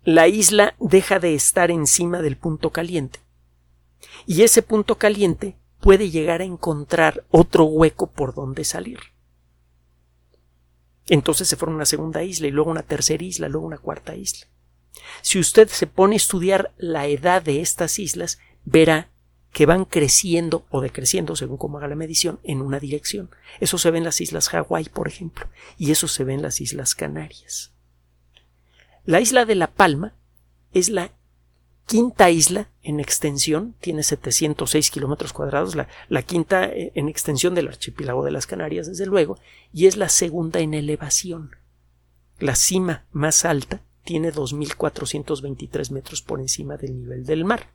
la 0.05 0.29
isla 0.29 0.77
deja 0.79 1.19
de 1.19 1.35
estar 1.35 1.71
encima 1.71 2.21
del 2.21 2.37
punto 2.37 2.71
caliente 2.71 3.21
y 4.27 4.43
ese 4.43 4.63
punto 4.63 4.99
caliente 4.99 5.57
puede 5.81 6.11
llegar 6.11 6.43
a 6.43 6.45
encontrar 6.45 7.25
otro 7.31 7.65
hueco 7.65 8.09
por 8.11 8.35
donde 8.35 8.65
salir. 8.65 9.01
Entonces 11.09 11.49
se 11.49 11.57
forma 11.57 11.77
una 11.77 11.87
segunda 11.87 12.23
isla 12.23 12.49
y 12.49 12.51
luego 12.51 12.71
una 12.71 12.83
tercera 12.83 13.23
isla, 13.23 13.49
luego 13.49 13.67
una 13.67 13.79
cuarta 13.79 14.17
isla. 14.17 14.47
Si 15.23 15.39
usted 15.39 15.69
se 15.69 15.87
pone 15.87 16.15
a 16.15 16.17
estudiar 16.17 16.73
la 16.77 17.07
edad 17.07 17.43
de 17.43 17.61
estas 17.61 17.99
islas, 17.99 18.39
verá 18.65 19.11
que 19.57 19.65
van 19.65 19.87
creciendo 19.87 20.67
o 20.69 20.83
decreciendo, 20.83 21.35
según 21.35 21.57
cómo 21.57 21.79
haga 21.79 21.89
la 21.89 21.95
medición, 21.95 22.41
en 22.43 22.61
una 22.61 22.79
dirección. 22.79 23.31
Eso 23.59 23.79
se 23.79 23.91
ve 23.91 23.97
en 23.97 24.05
las 24.05 24.21
islas 24.21 24.51
Hawái, 24.51 24.91
por 24.91 25.09
ejemplo, 25.09 25.49
y 25.79 25.93
eso 25.93 26.09
se 26.09 26.25
ve 26.25 26.35
en 26.35 26.43
las 26.43 26.61
islas 26.61 26.95
Canarias. 26.95 27.73
La 29.07 29.19
isla 29.19 29.47
de 29.47 29.55
La 29.55 29.69
Palma 29.69 30.13
es 30.75 30.91
la 30.91 31.11
quinta 31.87 32.29
isla 32.29 32.69
en 32.83 33.01
extensión, 33.01 33.75
tiene 33.81 34.03
706 34.03 34.91
kilómetros 34.91 35.33
cuadrados, 35.33 35.75
la, 35.75 35.89
la, 36.11 36.21
quinta 36.21 36.67
eh, 36.67 36.93
en 36.95 37.09
extensión 37.09 37.55
del 37.55 37.69
archipiélago 37.69 38.27
de 38.27 38.33
las 38.33 38.47
Canarias, 38.47 38.87
desde 38.87 39.07
luego, 39.07 39.39
y 39.73 39.87
es 39.87 39.97
la 39.97 40.11
segunda 40.11 40.61
en 40.61 40.75
elevación. 40.75 41.57
La 42.39 42.57
cima 42.57 43.07
más 43.11 43.47
alta 43.47 43.81
tiene 44.05 44.35
2.423 44.35 45.93
metros 45.93 46.21
por 46.21 46.41
encima 46.41 46.77
del 46.77 46.95
nivel 46.99 47.25
del 47.25 47.47
mar. 47.47 47.71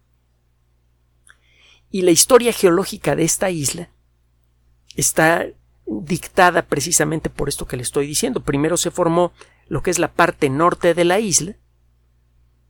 Y 1.92 2.02
la 2.04 2.12
historia 2.12 2.54
geológica 2.54 3.16
de 3.16 3.24
esta 3.24 3.50
isla 3.50 3.90
está 4.96 5.46
dictada 5.86 6.64
precisamente 6.64 7.30
por 7.30 7.50
esto 7.50 7.68
que 7.68 7.76
le 7.76 7.84
estoy 7.84 8.08
diciendo. 8.08 8.42
Primero 8.42 8.78
se 8.78 8.92
formó 8.92 9.34
lo 9.68 9.84
que 9.84 9.92
es 9.92 10.00
la 10.00 10.12
parte 10.12 10.50
norte 10.50 10.94
de 10.94 11.06
la 11.06 11.20
isla, 11.20 11.56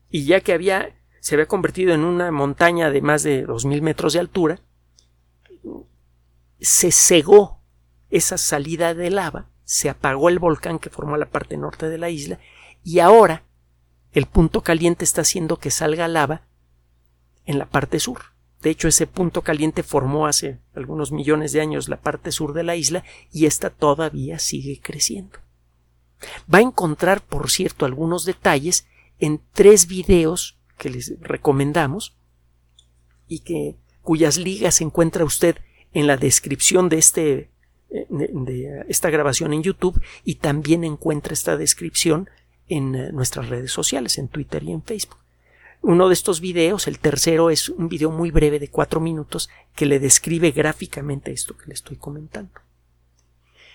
y 0.09 0.25
ya 0.25 0.41
que 0.41 0.53
había 0.53 0.95
se 1.21 1.35
había 1.35 1.47
convertido 1.47 1.93
en 1.93 2.03
una 2.03 2.31
montaña 2.31 2.89
de 2.89 3.01
más 3.01 3.21
de 3.21 3.43
dos 3.43 3.63
mil 3.63 3.83
metros 3.83 4.13
de 4.13 4.19
altura, 4.19 4.59
se 6.59 6.91
cegó 6.91 7.61
esa 8.09 8.37
salida 8.39 8.95
de 8.95 9.11
lava, 9.11 9.49
se 9.63 9.89
apagó 9.89 10.29
el 10.29 10.39
volcán 10.39 10.79
que 10.79 10.89
formó 10.89 11.17
la 11.17 11.29
parte 11.29 11.57
norte 11.57 11.89
de 11.89 11.99
la 11.99 12.09
isla, 12.09 12.39
y 12.83 12.99
ahora 12.99 13.43
el 14.13 14.25
punto 14.25 14.61
caliente 14.61 15.05
está 15.05 15.21
haciendo 15.21 15.57
que 15.57 15.69
salga 15.69 16.07
lava 16.07 16.41
en 17.45 17.59
la 17.59 17.67
parte 17.67 17.99
sur. 17.99 18.30
De 18.61 18.69
hecho, 18.69 18.87
ese 18.87 19.07
punto 19.07 19.41
caliente 19.41 19.83
formó 19.83 20.27
hace 20.27 20.59
algunos 20.75 21.11
millones 21.11 21.51
de 21.51 21.61
años 21.61 21.89
la 21.89 21.99
parte 21.99 22.31
sur 22.31 22.53
de 22.53 22.63
la 22.63 22.75
isla 22.75 23.03
y 23.31 23.45
ésta 23.45 23.69
todavía 23.69 24.37
sigue 24.39 24.79
creciendo. 24.81 25.39
Va 26.53 26.59
a 26.59 26.61
encontrar, 26.61 27.21
por 27.21 27.49
cierto, 27.49 27.85
algunos 27.85 28.25
detalles 28.25 28.87
en 29.19 29.41
tres 29.53 29.87
videos 29.87 30.59
que 30.77 30.89
les 30.89 31.19
recomendamos 31.21 32.15
y 33.27 33.39
que 33.39 33.77
cuyas 34.01 34.37
ligas 34.37 34.81
encuentra 34.81 35.25
usted 35.25 35.57
en 35.93 36.07
la 36.07 36.17
descripción 36.17 36.89
de 36.89 36.97
este 36.97 37.51
eh, 37.89 38.07
de 38.09 38.85
esta 38.87 39.09
grabación 39.09 39.53
en 39.53 39.63
YouTube 39.63 40.01
y 40.23 40.35
también 40.35 40.83
encuentra 40.83 41.33
esta 41.33 41.57
descripción 41.57 42.29
en 42.67 42.95
eh, 42.95 43.11
nuestras 43.11 43.49
redes 43.49 43.71
sociales, 43.71 44.17
en 44.17 44.27
Twitter 44.27 44.63
y 44.63 44.71
en 44.71 44.81
Facebook. 44.81 45.20
Uno 45.81 46.07
de 46.07 46.13
estos 46.13 46.41
videos, 46.41 46.87
el 46.87 46.99
tercero, 46.99 47.49
es 47.49 47.69
un 47.69 47.89
video 47.89 48.11
muy 48.11 48.29
breve 48.29 48.59
de 48.59 48.69
cuatro 48.69 48.99
minutos 48.99 49.49
que 49.75 49.87
le 49.87 49.99
describe 49.99 50.51
gráficamente 50.51 51.31
esto 51.31 51.57
que 51.57 51.67
le 51.67 51.73
estoy 51.73 51.97
comentando. 51.97 52.53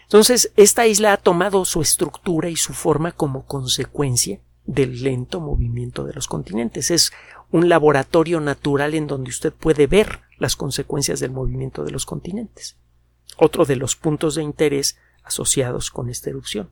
Entonces, 0.05 0.53
esta 0.57 0.87
isla 0.87 1.13
ha 1.13 1.17
tomado 1.17 1.65
su 1.65 1.83
estructura 1.83 2.49
y 2.49 2.55
su 2.55 2.75
forma 2.75 3.11
como 3.11 3.45
consecuencia 3.45 4.41
del 4.65 5.03
lento 5.03 5.41
movimiento 5.41 6.05
de 6.05 6.13
los 6.13 6.29
continentes. 6.29 6.93
Es 6.93 7.13
un 7.51 7.69
laboratorio 7.69 8.41
natural 8.41 8.95
en 8.95 9.09
donde 9.09 9.31
usted 9.31 9.53
puede 9.53 9.89
ver 9.89 10.21
las 10.39 10.55
consecuencias 10.55 11.19
del 11.19 11.33
movimiento 11.33 11.83
de 11.83 11.91
los 11.91 12.07
continentes. 12.07 12.77
Otro 13.37 13.65
de 13.65 13.75
los 13.75 13.97
puntos 13.97 14.37
de 14.37 14.45
interés 14.45 14.97
asociados 15.25 15.91
con 15.91 16.09
esta 16.09 16.31
erupción. 16.31 16.71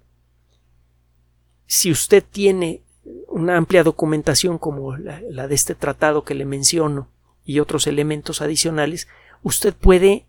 Si 1.66 1.90
usted 1.90 2.22
tiene 2.22 2.83
una 3.28 3.56
amplia 3.56 3.82
documentación 3.82 4.58
como 4.58 4.96
la, 4.96 5.48
de 5.48 5.54
este 5.54 5.74
tratado 5.74 6.24
que 6.24 6.34
le 6.34 6.44
menciono 6.44 7.08
y 7.44 7.60
otros 7.60 7.86
elementos 7.86 8.40
adicionales, 8.40 9.08
usted 9.42 9.74
puede 9.74 10.26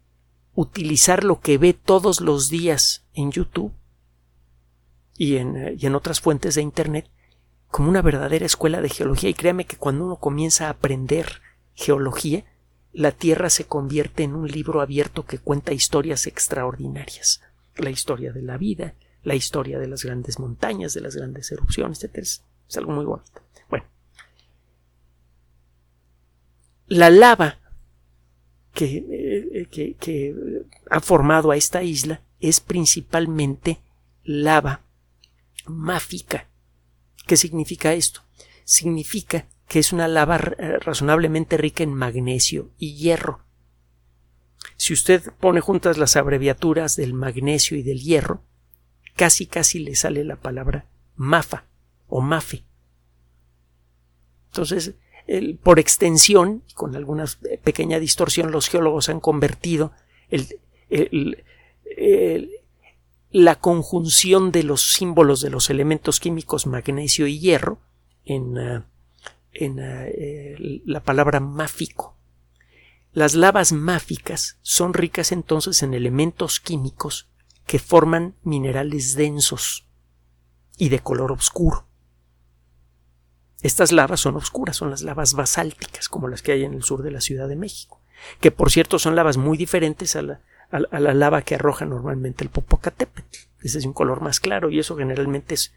utilizar 0.55 1.23
lo 1.23 1.39
que 1.39 1.57
ve 1.57 1.73
todos 1.73 2.21
los 2.21 2.49
días 2.49 3.05
en 3.13 3.31
YouTube 3.31 3.73
y 5.17 5.37
en, 5.37 5.77
y 5.77 5.85
en, 5.85 5.95
otras 5.95 6.19
fuentes 6.19 6.55
de 6.55 6.61
Internet 6.61 7.09
como 7.69 7.89
una 7.89 8.01
verdadera 8.01 8.45
escuela 8.45 8.81
de 8.81 8.89
geología. 8.89 9.29
Y 9.29 9.33
créame 9.33 9.65
que 9.65 9.77
cuando 9.77 10.05
uno 10.05 10.17
comienza 10.17 10.67
a 10.67 10.71
aprender 10.71 11.41
geología, 11.73 12.45
la 12.95 13.11
Tierra 13.11 13.49
se 13.49 13.65
convierte 13.65 14.23
en 14.23 14.35
un 14.35 14.47
libro 14.47 14.81
abierto 14.81 15.25
que 15.25 15.37
cuenta 15.37 15.73
historias 15.73 16.27
extraordinarias. 16.27 17.41
La 17.75 17.89
historia 17.89 18.31
de 18.31 18.41
la 18.41 18.57
vida, 18.57 18.95
la 19.23 19.35
historia 19.35 19.79
de 19.79 19.87
las 19.87 20.03
grandes 20.05 20.39
montañas, 20.39 20.93
de 20.93 21.01
las 21.01 21.15
grandes 21.15 21.51
erupciones, 21.51 22.01
etc. 22.03 22.25
Es 22.67 22.77
algo 22.77 22.91
muy 22.91 23.05
bonito. 23.05 23.41
Bueno. 23.69 23.85
La 26.87 27.09
lava 27.09 27.59
que, 28.73 29.05
eh, 29.09 29.67
que, 29.71 29.95
que 29.95 30.35
ha 30.89 30.99
formado 30.99 31.51
a 31.51 31.57
esta 31.57 31.83
isla 31.83 32.21
es 32.39 32.59
principalmente 32.59 33.79
lava 34.23 34.81
máfica. 35.65 36.47
¿Qué 37.25 37.37
significa 37.37 37.93
esto? 37.93 38.21
Significa 38.63 39.47
que 39.67 39.79
es 39.79 39.93
una 39.93 40.07
lava 40.07 40.37
eh, 40.37 40.77
razonablemente 40.79 41.57
rica 41.57 41.83
en 41.83 41.93
magnesio 41.93 42.71
y 42.77 42.95
hierro. 42.95 43.45
Si 44.77 44.93
usted 44.93 45.31
pone 45.39 45.61
juntas 45.61 45.97
las 45.97 46.15
abreviaturas 46.15 46.95
del 46.95 47.13
magnesio 47.13 47.77
y 47.77 47.83
del 47.83 48.01
hierro, 48.01 48.43
casi 49.15 49.47
casi 49.47 49.79
le 49.79 49.95
sale 49.95 50.23
la 50.23 50.35
palabra 50.35 50.87
mafa 51.15 51.65
o 52.07 52.21
mafe. 52.21 52.65
Entonces, 54.47 54.95
por 55.63 55.79
extensión, 55.79 56.63
con 56.75 56.95
alguna 56.95 57.25
pequeña 57.63 57.99
distorsión, 57.99 58.51
los 58.51 58.69
geólogos 58.69 59.09
han 59.09 59.19
convertido 59.19 59.91
la 63.31 63.55
conjunción 63.55 64.51
de 64.51 64.63
los 64.63 64.93
símbolos 64.93 65.41
de 65.41 65.49
los 65.49 65.69
elementos 65.69 66.19
químicos 66.19 66.67
magnesio 66.67 67.27
y 67.27 67.39
hierro 67.39 67.79
en, 68.23 68.57
uh, 68.57 68.83
en 69.51 69.79
uh, 69.79 70.81
la 70.85 71.03
palabra 71.03 71.39
máfico. 71.39 72.15
Las 73.11 73.35
lavas 73.35 73.71
máficas 73.71 74.57
son 74.61 74.93
ricas 74.93 75.31
entonces 75.31 75.83
en 75.83 75.93
elementos 75.93 76.59
químicos 76.59 77.29
que 77.65 77.79
forman 77.79 78.35
minerales 78.43 79.15
densos 79.15 79.87
y 80.77 80.89
de 80.89 80.99
color 80.99 81.31
oscuro. 81.31 81.87
Estas 83.65 83.91
lavas 83.91 84.19
son 84.19 84.35
oscuras, 84.35 84.77
son 84.77 84.91
las 84.91 85.01
lavas 85.01 85.33
basálticas, 85.33 86.07
como 86.07 86.27
las 86.27 86.43
que 86.43 86.51
hay 86.51 86.65
en 86.65 86.75
el 86.75 86.83
sur 86.83 87.01
de 87.01 87.09
la 87.09 87.19
Ciudad 87.19 87.47
de 87.47 87.55
México, 87.55 87.99
que 88.39 88.51
por 88.51 88.69
cierto 88.69 88.99
son 88.99 89.15
lavas 89.15 89.37
muy 89.37 89.57
diferentes 89.57 90.15
a 90.15 90.21
la, 90.21 90.39
lava 90.91 91.41
que 91.41 91.55
arroja 91.55 91.83
normalmente 91.83 92.43
el 92.43 92.51
Popocatépetl. 92.51 93.37
Ese 93.63 93.79
es 93.79 93.85
un 93.87 93.93
color 93.93 94.21
más 94.21 94.39
claro 94.39 94.69
y 94.69 94.77
eso 94.77 94.95
generalmente 94.95 95.55
es, 95.55 95.73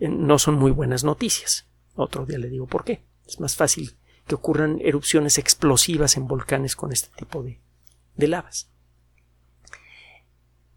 no 0.00 0.38
son 0.38 0.56
muy 0.56 0.70
buenas 0.70 1.02
noticias. 1.02 1.66
Otro 1.94 2.26
día 2.26 2.36
le 2.36 2.50
digo 2.50 2.66
por 2.66 2.84
qué. 2.84 3.06
Es 3.26 3.40
más 3.40 3.56
fácil 3.56 3.96
que 4.26 4.34
ocurran 4.34 4.78
erupciones 4.82 5.38
explosivas 5.38 6.18
en 6.18 6.28
volcanes 6.28 6.76
con 6.76 6.92
este 6.92 7.08
tipo 7.16 7.42
de, 7.42 7.58
de 8.16 8.28
lavas. 8.28 8.68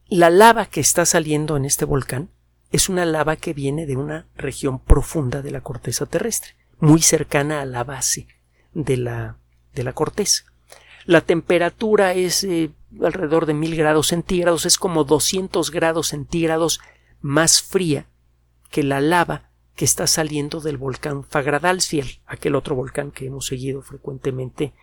La 0.08 0.30
lava 0.30 0.67
que 0.67 0.80
está 0.80 1.06
saliendo 1.06 1.58
en 1.58 1.65
este 1.65 1.84
volcán 1.84 2.30
es 2.74 2.90
una 2.90 3.06
lava 3.06 3.36
que 3.36 3.54
viene 3.54 3.86
de 3.86 3.96
una 3.96 4.26
región 4.36 4.80
profunda 4.80 5.44
de 5.44 5.52
la 5.52 5.62
corteza 5.62 6.08
terrestre, 6.08 6.56
muy 6.80 7.04
cercana 7.04 7.62
a 7.62 7.66
la 7.66 7.84
base 7.84 8.28
de 8.74 8.98
la, 8.98 9.38
de 9.76 9.84
la 9.84 9.94
corteza. 9.94 10.46
La 11.06 11.22
temperatura 11.22 12.16
es 12.16 12.44
eh, 12.44 12.72
alrededor 13.00 13.46
de 13.46 13.54
mil 13.54 13.76
grados 13.76 14.08
centígrados, 14.08 14.66
es 14.66 14.80
como 14.80 15.04
200 15.04 15.70
grados 15.70 16.08
centígrados 16.08 16.82
más 17.22 17.62
fría 17.62 18.08
que 18.72 18.82
la 18.82 19.02
lava 19.02 19.52
que 19.76 19.86
está 19.86 20.08
saliendo 20.08 20.60
del 20.60 20.78
volcán 20.78 21.24
Fagradalsfjall, 21.26 22.22
aquel 22.26 22.56
otro 22.56 22.74
volcán 22.74 23.12
que 23.12 23.28
hemos 23.28 23.46
seguido 23.46 23.84
frecuentemente 23.84 24.74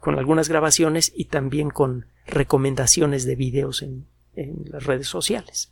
con 0.00 0.18
algunas 0.18 0.48
grabaciones 0.48 1.12
y 1.14 1.26
también 1.26 1.70
con 1.70 2.06
recomendaciones 2.26 3.24
de 3.26 3.36
videos 3.36 3.82
en 3.82 4.08
las 4.34 4.86
redes 4.86 5.06
sociales. 5.06 5.71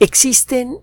Existen, 0.00 0.78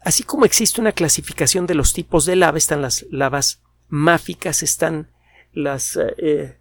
así 0.00 0.22
como 0.22 0.46
existe 0.46 0.80
una 0.80 0.92
clasificación 0.92 1.66
de 1.66 1.74
los 1.74 1.92
tipos 1.92 2.24
de 2.24 2.34
lava, 2.34 2.56
están 2.56 2.80
las 2.80 3.04
lavas 3.10 3.60
máficas, 3.88 4.62
están 4.62 5.10
las, 5.52 5.98
eh, 6.16 6.58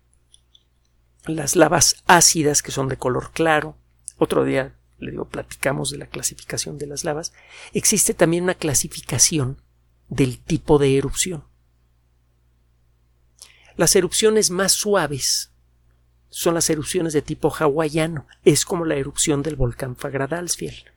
las 1.27 1.55
lavas 1.55 2.03
ácidas 2.07 2.61
que 2.61 2.73
son 2.73 2.89
de 2.89 2.97
color 2.97 3.31
claro. 3.31 3.77
Otro 4.17 4.43
día, 4.43 4.75
le 4.99 5.11
digo, 5.11 5.29
platicamos 5.29 5.91
de 5.91 5.97
la 5.97 6.07
clasificación 6.07 6.77
de 6.77 6.87
las 6.87 7.05
lavas. 7.05 7.31
Existe 7.71 8.13
también 8.13 8.43
una 8.43 8.55
clasificación 8.55 9.61
del 10.09 10.39
tipo 10.39 10.77
de 10.77 10.97
erupción. 10.97 11.45
Las 13.77 13.95
erupciones 13.95 14.49
más 14.49 14.73
suaves 14.73 15.53
son 16.27 16.53
las 16.53 16.69
erupciones 16.69 17.13
de 17.13 17.21
tipo 17.21 17.49
hawaiano. 17.49 18.27
Es 18.43 18.65
como 18.65 18.83
la 18.83 18.95
erupción 18.95 19.41
del 19.41 19.55
volcán 19.55 19.95
Fagradalsfjall 19.95 20.91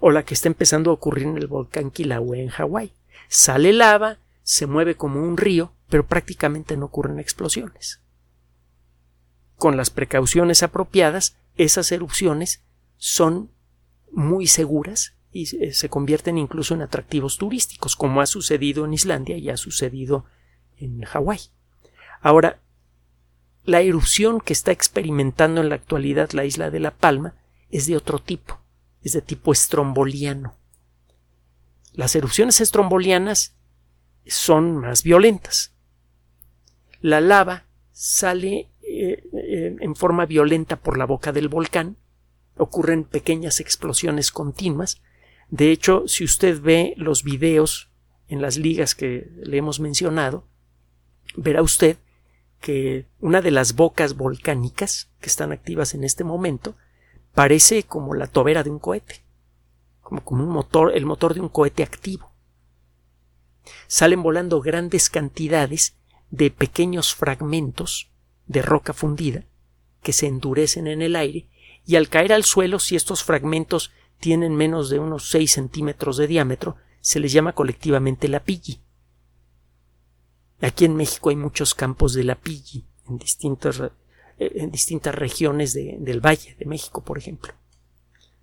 o 0.00 0.10
la 0.10 0.24
que 0.24 0.34
está 0.34 0.48
empezando 0.48 0.90
a 0.90 0.94
ocurrir 0.94 1.26
en 1.26 1.36
el 1.36 1.46
volcán 1.46 1.90
Kilauea 1.90 2.42
en 2.42 2.48
Hawái. 2.48 2.92
Sale 3.28 3.72
lava, 3.72 4.18
se 4.42 4.66
mueve 4.66 4.96
como 4.96 5.22
un 5.22 5.36
río, 5.36 5.72
pero 5.88 6.06
prácticamente 6.06 6.76
no 6.76 6.86
ocurren 6.86 7.18
explosiones. 7.18 8.00
Con 9.56 9.76
las 9.76 9.90
precauciones 9.90 10.62
apropiadas, 10.62 11.36
esas 11.56 11.92
erupciones 11.92 12.62
son 12.96 13.50
muy 14.10 14.46
seguras 14.46 15.14
y 15.32 15.46
se 15.46 15.88
convierten 15.88 16.38
incluso 16.38 16.74
en 16.74 16.82
atractivos 16.82 17.38
turísticos, 17.38 17.96
como 17.96 18.20
ha 18.20 18.26
sucedido 18.26 18.84
en 18.84 18.94
Islandia 18.94 19.36
y 19.36 19.50
ha 19.50 19.56
sucedido 19.56 20.26
en 20.76 21.02
Hawái. 21.02 21.40
Ahora, 22.20 22.60
la 23.64 23.80
erupción 23.80 24.40
que 24.40 24.52
está 24.52 24.70
experimentando 24.70 25.60
en 25.60 25.70
la 25.70 25.74
actualidad 25.74 26.30
la 26.32 26.44
isla 26.44 26.70
de 26.70 26.80
La 26.80 26.92
Palma 26.92 27.34
es 27.70 27.86
de 27.86 27.96
otro 27.96 28.18
tipo 28.18 28.63
es 29.04 29.12
de 29.12 29.22
tipo 29.22 29.52
estromboliano. 29.52 30.56
Las 31.92 32.16
erupciones 32.16 32.60
estrombolianas 32.60 33.54
son 34.26 34.78
más 34.78 35.02
violentas. 35.02 35.74
La 37.00 37.20
lava 37.20 37.66
sale 37.92 38.70
eh, 38.82 39.22
eh, 39.32 39.76
en 39.78 39.94
forma 39.94 40.26
violenta 40.26 40.76
por 40.76 40.98
la 40.98 41.04
boca 41.04 41.32
del 41.32 41.48
volcán, 41.48 41.96
ocurren 42.56 43.04
pequeñas 43.04 43.60
explosiones 43.60 44.32
continuas. 44.32 45.02
De 45.50 45.70
hecho, 45.70 46.08
si 46.08 46.24
usted 46.24 46.60
ve 46.60 46.94
los 46.96 47.22
videos 47.22 47.90
en 48.28 48.40
las 48.40 48.56
ligas 48.56 48.94
que 48.94 49.30
le 49.42 49.58
hemos 49.58 49.80
mencionado, 49.80 50.46
verá 51.36 51.62
usted 51.62 51.98
que 52.60 53.06
una 53.20 53.42
de 53.42 53.50
las 53.50 53.74
bocas 53.74 54.16
volcánicas 54.16 55.10
que 55.20 55.28
están 55.28 55.52
activas 55.52 55.94
en 55.94 56.04
este 56.04 56.24
momento 56.24 56.76
parece 57.34 57.82
como 57.82 58.14
la 58.14 58.26
tobera 58.26 58.62
de 58.62 58.70
un 58.70 58.78
cohete, 58.78 59.22
como, 60.00 60.22
como 60.22 60.44
un 60.44 60.50
motor, 60.50 60.92
el 60.96 61.06
motor 61.06 61.34
de 61.34 61.40
un 61.40 61.48
cohete 61.48 61.82
activo. 61.82 62.30
Salen 63.86 64.22
volando 64.22 64.60
grandes 64.60 65.10
cantidades 65.10 65.96
de 66.30 66.50
pequeños 66.50 67.14
fragmentos 67.14 68.10
de 68.46 68.62
roca 68.62 68.92
fundida 68.92 69.44
que 70.02 70.12
se 70.12 70.26
endurecen 70.26 70.86
en 70.86 71.02
el 71.02 71.16
aire 71.16 71.48
y 71.86 71.96
al 71.96 72.08
caer 72.08 72.32
al 72.32 72.44
suelo, 72.44 72.78
si 72.78 72.96
estos 72.96 73.24
fragmentos 73.24 73.92
tienen 74.20 74.54
menos 74.54 74.88
de 74.90 74.98
unos 74.98 75.30
6 75.30 75.50
centímetros 75.50 76.16
de 76.16 76.26
diámetro, 76.26 76.76
se 77.00 77.20
les 77.20 77.32
llama 77.32 77.52
colectivamente 77.52 78.28
lapilli. 78.28 78.80
Aquí 80.60 80.86
en 80.86 80.96
México 80.96 81.28
hay 81.28 81.36
muchos 81.36 81.74
campos 81.74 82.14
de 82.14 82.24
lapilli 82.24 82.86
en 83.08 83.18
distintos 83.18 83.80
eh, 83.80 83.90
en 84.38 84.70
distintas 84.70 85.14
regiones 85.14 85.74
del 85.74 86.20
Valle 86.20 86.56
de 86.58 86.66
México, 86.66 87.02
por 87.02 87.18
ejemplo. 87.18 87.54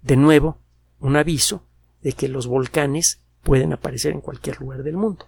De 0.01 0.15
nuevo, 0.15 0.57
un 0.99 1.15
aviso 1.15 1.63
de 2.01 2.13
que 2.13 2.27
los 2.27 2.47
volcanes 2.47 3.21
pueden 3.43 3.73
aparecer 3.73 4.13
en 4.13 4.21
cualquier 4.21 4.59
lugar 4.59 4.83
del 4.83 4.97
mundo. 4.97 5.27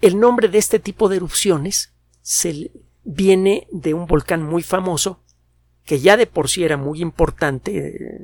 El 0.00 0.18
nombre 0.20 0.48
de 0.48 0.58
este 0.58 0.78
tipo 0.78 1.08
de 1.08 1.16
erupciones 1.16 1.94
se 2.22 2.70
viene 3.04 3.66
de 3.70 3.94
un 3.94 4.06
volcán 4.06 4.42
muy 4.42 4.62
famoso 4.62 5.22
que 5.84 6.00
ya 6.00 6.16
de 6.16 6.26
por 6.26 6.48
sí 6.48 6.64
era 6.64 6.76
muy 6.76 7.00
importante. 7.00 8.20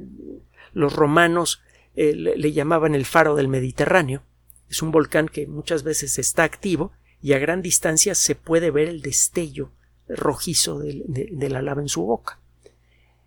Los 0.72 0.94
romanos 0.94 1.62
eh, 1.94 2.12
le 2.14 2.52
llamaban 2.52 2.94
el 2.94 3.06
faro 3.06 3.36
del 3.36 3.48
Mediterráneo. 3.48 4.22
Es 4.68 4.82
un 4.82 4.90
volcán 4.90 5.28
que 5.28 5.46
muchas 5.46 5.82
veces 5.82 6.18
está 6.18 6.44
activo 6.44 6.92
y 7.22 7.32
a 7.32 7.38
gran 7.38 7.62
distancia 7.62 8.14
se 8.14 8.34
puede 8.34 8.70
ver 8.70 8.88
el 8.88 9.00
destello 9.00 9.70
rojizo 10.08 10.80
de, 10.80 11.48
la 11.48 11.62
lava 11.62 11.80
en 11.80 11.88
su 11.88 12.02
boca. 12.02 12.38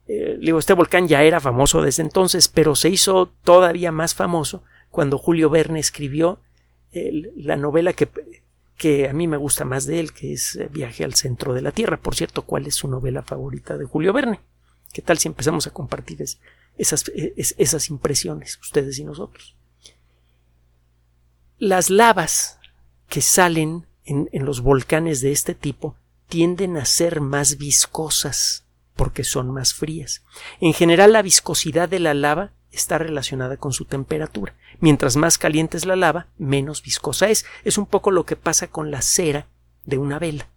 Eh, 0.08 0.38
digo, 0.40 0.60
este 0.60 0.74
volcán 0.74 1.08
ya 1.08 1.24
era 1.24 1.40
famoso 1.40 1.82
desde 1.82 2.04
entonces, 2.04 2.50
pero 2.50 2.76
se 2.76 2.90
hizo 2.90 3.32
todavía 3.44 3.92
más 3.92 4.14
famoso 4.14 4.64
cuando 4.92 5.18
Julio 5.18 5.50
Verne 5.50 5.80
escribió 5.80 6.40
la 7.36 7.58
novela 7.58 7.92
que, 7.92 8.08
que, 8.78 9.10
a 9.10 9.14
mí 9.14 9.28
me 9.28 9.36
gusta 9.36 9.66
más 9.66 9.86
de 9.86 10.00
él, 10.00 10.14
que 10.14 10.32
es 10.32 10.58
Viaje 10.72 11.04
al 11.04 11.14
centro 11.14 11.54
de 11.54 11.62
la 11.62 11.74
Tierra. 11.74 11.98
Por 11.98 12.16
cierto, 12.16 12.44
¿cuál 12.44 12.68
es 12.68 12.76
su 12.76 12.88
novela 12.88 13.22
favorita 13.22 13.78
de 13.78 13.84
Julio 13.84 14.14
Verne? 14.14 14.40
¿Qué 14.94 15.02
tal 15.02 15.18
si 15.18 15.28
empezamos 15.28 15.68
a 15.68 15.72
compartir 15.72 16.24
esas, 16.78 17.12
esas 17.36 17.90
impresiones, 17.90 18.58
ustedes 18.62 18.98
y 18.98 19.04
nosotros? 19.04 19.58
Las 21.58 21.90
lavas 21.90 22.60
que 23.08 23.22
salen 23.22 23.86
en, 24.06 24.30
los 24.46 24.62
volcanes 24.62 25.22
de 25.22 25.32
este 25.32 25.56
tipo 25.56 25.96
tienden 26.28 26.78
a 26.78 26.86
ser 26.86 27.22
más 27.22 27.58
viscosas 27.58 28.66
porque 28.96 29.24
son 29.24 29.52
más 29.52 29.74
frías. 29.74 30.24
En 30.62 30.74
general 30.74 31.14
la 31.14 31.22
viscosidad 31.22 31.90
de 31.90 32.00
la 32.00 32.14
lava 32.14 32.52
está 32.72 32.98
relacionada 32.98 33.58
con 33.58 33.74
su 33.74 33.86
temperatura. 33.86 34.56
Mientras 34.80 35.16
más 35.16 35.38
caliente 35.38 35.78
es 35.78 35.86
la 35.86 35.96
lava, 35.96 36.28
menos 36.38 36.82
viscosa 36.82 37.30
es. 37.30 37.46
Es 37.64 37.78
un 37.78 37.86
poco 37.86 38.12
lo 38.12 38.26
que 38.26 38.36
pasa 38.36 38.68
con 38.68 38.92
la 38.92 39.02
cera 39.02 39.48
de 39.86 39.98
una 39.98 40.20
vela. 40.20 40.50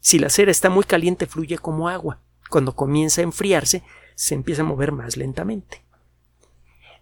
Si 0.00 0.18
la 0.18 0.30
cera 0.30 0.50
está 0.50 0.70
muy 0.70 0.84
caliente, 0.84 1.26
fluye 1.26 1.58
como 1.58 1.88
agua. 1.88 2.20
Cuando 2.48 2.74
comienza 2.74 3.20
a 3.20 3.24
enfriarse, 3.24 3.82
se 4.14 4.34
empieza 4.34 4.62
a 4.62 4.66
mover 4.66 4.92
más 4.92 5.16
lentamente. 5.16 5.84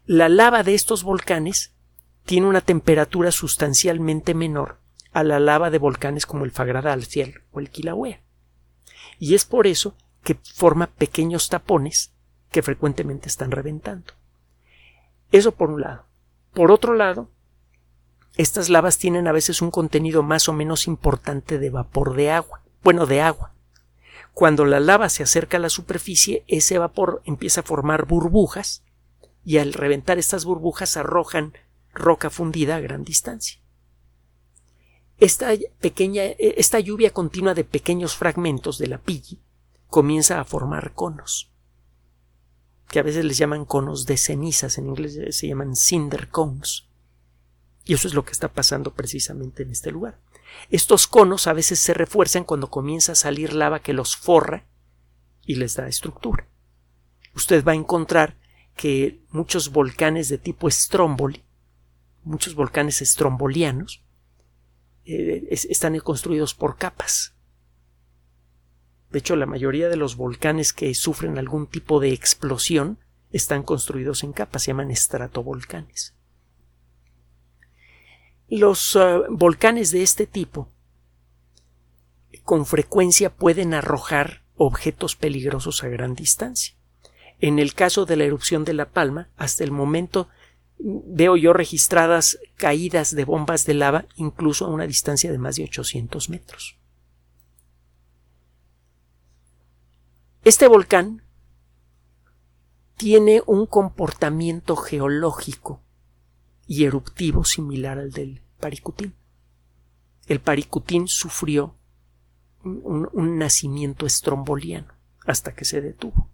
La 0.07 0.29
lava 0.29 0.63
de 0.63 0.75
estos 0.75 1.03
volcanes 1.03 1.73
tiene 2.27 2.49
una 2.49 2.61
temperatura 2.61 3.31
sustancialmente 3.31 4.35
menor 4.35 4.79
a 5.13 5.23
la 5.23 5.41
lava 5.41 5.71
de 5.71 5.79
volcanes 5.79 6.27
como 6.27 6.45
el 6.45 6.51
Fagradalciel 6.51 7.41
o 7.53 7.61
el 7.61 7.71
Kilauea. 7.71 8.21
Y 9.19 9.35
es 9.35 9.45
por 9.45 9.67
eso 9.67 9.95
que 10.23 10.35
forma 10.35 10.89
pequeños 10.89 11.49
tapones 11.49 12.13
que 12.51 12.63
frecuentemente 12.63 13.29
están 13.29 13.53
reventando. 13.53 14.13
Eso 15.33 15.53
por 15.53 15.71
un 15.71 15.81
lado. 15.81 16.05
Por 16.53 16.71
otro 16.73 16.95
lado, 16.95 17.31
estas 18.37 18.69
lavas 18.69 18.99
tienen 18.99 19.29
a 19.29 19.33
veces 19.33 19.63
un 19.63 19.71
contenido 19.71 20.23
más 20.23 20.49
o 20.49 20.53
menos 20.53 20.87
importante 20.87 21.59
de 21.59 21.71
vapor 21.71 22.15
de 22.15 22.33
agua, 22.33 22.63
bueno, 22.83 23.07
de 23.07 23.23
agua. 23.23 23.53
Cuando 24.35 24.65
la 24.65 24.81
lava 24.81 25.09
se 25.09 25.23
acerca 25.23 25.57
a 25.57 25.61
la 25.61 25.71
superficie, 25.71 26.45
ese 26.49 26.77
vapor 26.79 27.23
empieza 27.25 27.61
a 27.61 27.65
formar 27.65 28.05
burbujas 28.05 28.83
y 29.45 29.59
al 29.59 29.73
reventar 29.73 30.19
estas 30.19 30.45
burbujas 30.45 30.97
arrojan 30.97 31.55
roca 31.97 32.31
fundida 32.31 32.77
a 32.77 32.81
gran 32.81 33.05
distancia. 33.05 33.59
Esta 35.19 35.49
pequeña, 35.81 36.25
esta 36.39 36.79
lluvia 36.79 37.11
continua 37.11 37.55
de 37.55 37.65
pequeños 37.65 38.17
fragmentos 38.17 38.79
de 38.79 38.87
la 38.87 38.99
pilli 38.99 39.41
comienza 39.89 40.41
a 40.41 40.45
formar 40.45 40.93
conos, 40.93 41.51
que 42.89 42.99
a 42.99 43.03
veces 43.03 43.25
les 43.25 43.39
llaman 43.39 43.65
conos 43.65 44.05
de 44.05 44.19
cenizas, 44.19 44.79
en 44.79 44.89
inglés 44.89 45.19
se 45.35 45.49
llaman 45.49 45.75
cinder 45.75 46.29
cones. 46.29 46.85
Y 47.85 47.95
eso 47.95 48.09
es 48.09 48.15
lo 48.15 48.25
que 48.25 48.33
está 48.33 48.49
pasando 48.49 48.93
precisamente 48.93 49.63
en 49.63 49.71
este 49.71 49.91
lugar. 49.91 50.19
Estos 50.71 51.07
conos 51.07 51.47
a 51.47 51.53
veces 51.53 51.79
se 51.79 51.95
refuerzan 51.95 52.45
cuando 52.45 52.69
comienza 52.69 53.13
a 53.13 53.17
salir 53.17 53.53
lava 53.53 53.81
que 53.81 53.93
los 53.93 54.17
forra 54.17 54.67
y 55.45 55.55
les 55.55 55.77
da 55.77 55.89
estructura. 55.89 56.47
Usted 57.35 57.65
va 57.65 57.73
a 57.73 57.77
encontrar 57.77 58.37
que 58.75 59.21
muchos 59.31 59.71
volcanes 59.71 60.29
de 60.29 60.39
tipo 60.39 60.71
Stromboli 60.71 61.46
muchos 62.27 62.55
volcanes 62.55 63.01
estrombolianos 63.01 64.03
eh, 65.05 65.47
están 65.51 65.99
construidos 66.01 66.55
por 66.55 66.77
capas. 66.77 67.35
De 69.11 69.21
hecho, 69.21 69.37
la 69.37 69.47
mayoría 69.47 69.89
de 69.89 69.97
los 69.97 70.17
volcanes 70.17 70.73
que 70.73 70.93
sufren 70.95 71.39
algún 71.39 71.69
tipo 71.69 72.01
de 72.01 72.13
explosión 72.13 72.99
están 73.31 73.63
construidos 73.63 74.25
en 74.25 74.33
capas, 74.33 74.65
se 74.65 74.73
llaman 74.73 74.91
estratovolcanes. 74.91 76.15
Los 78.49 78.97
ah, 78.97 79.23
volcanes 79.31 79.93
de 79.93 80.03
este 80.03 80.27
tipo 80.27 80.69
con 82.45 82.67
frecuencia 82.67 83.31
pueden 83.31 83.73
arrojar 83.73 84.43
objetos 84.57 85.15
peligrosos 85.15 85.85
a 85.85 85.89
gran 85.89 86.15
distancia. 86.15 86.75
En 87.39 87.59
el 87.59 87.75
caso 87.75 88.05
de 88.07 88.17
la 88.17 88.25
erupción 88.25 88.65
de 88.65 88.73
La 88.73 88.91
Palma, 88.91 89.29
hasta 89.37 89.63
el 89.63 89.71
momento 89.71 90.29
veo 90.79 91.37
yo 91.37 91.53
registradas 91.53 92.39
caídas 92.57 93.15
de 93.15 93.25
bombas 93.25 93.65
de 93.65 93.75
lava 93.75 94.07
incluso 94.17 94.67
a 94.67 94.69
una 94.69 94.87
distancia 94.87 95.33
de 95.33 95.39
más 95.39 95.57
de 95.57 95.65
800 95.65 96.31
metros. 96.31 96.77
Este 100.45 100.69
volcán 100.69 101.23
tiene 102.97 103.43
un 103.47 103.67
comportamiento 103.67 104.77
geológico 104.77 105.81
y 106.67 106.85
eruptivo 106.85 107.45
similar 107.45 107.99
al 107.99 108.13
del 108.13 108.43
Paricutín. 108.61 109.15
El 110.27 110.41
Paricutín 110.41 111.09
sufrió 111.09 111.75
un, 112.63 113.39
nacimiento 113.39 114.07
estromboliano 114.07 114.93
hasta 115.25 115.55
que 115.55 115.65
se 115.65 115.81
detuvo. 115.81 116.29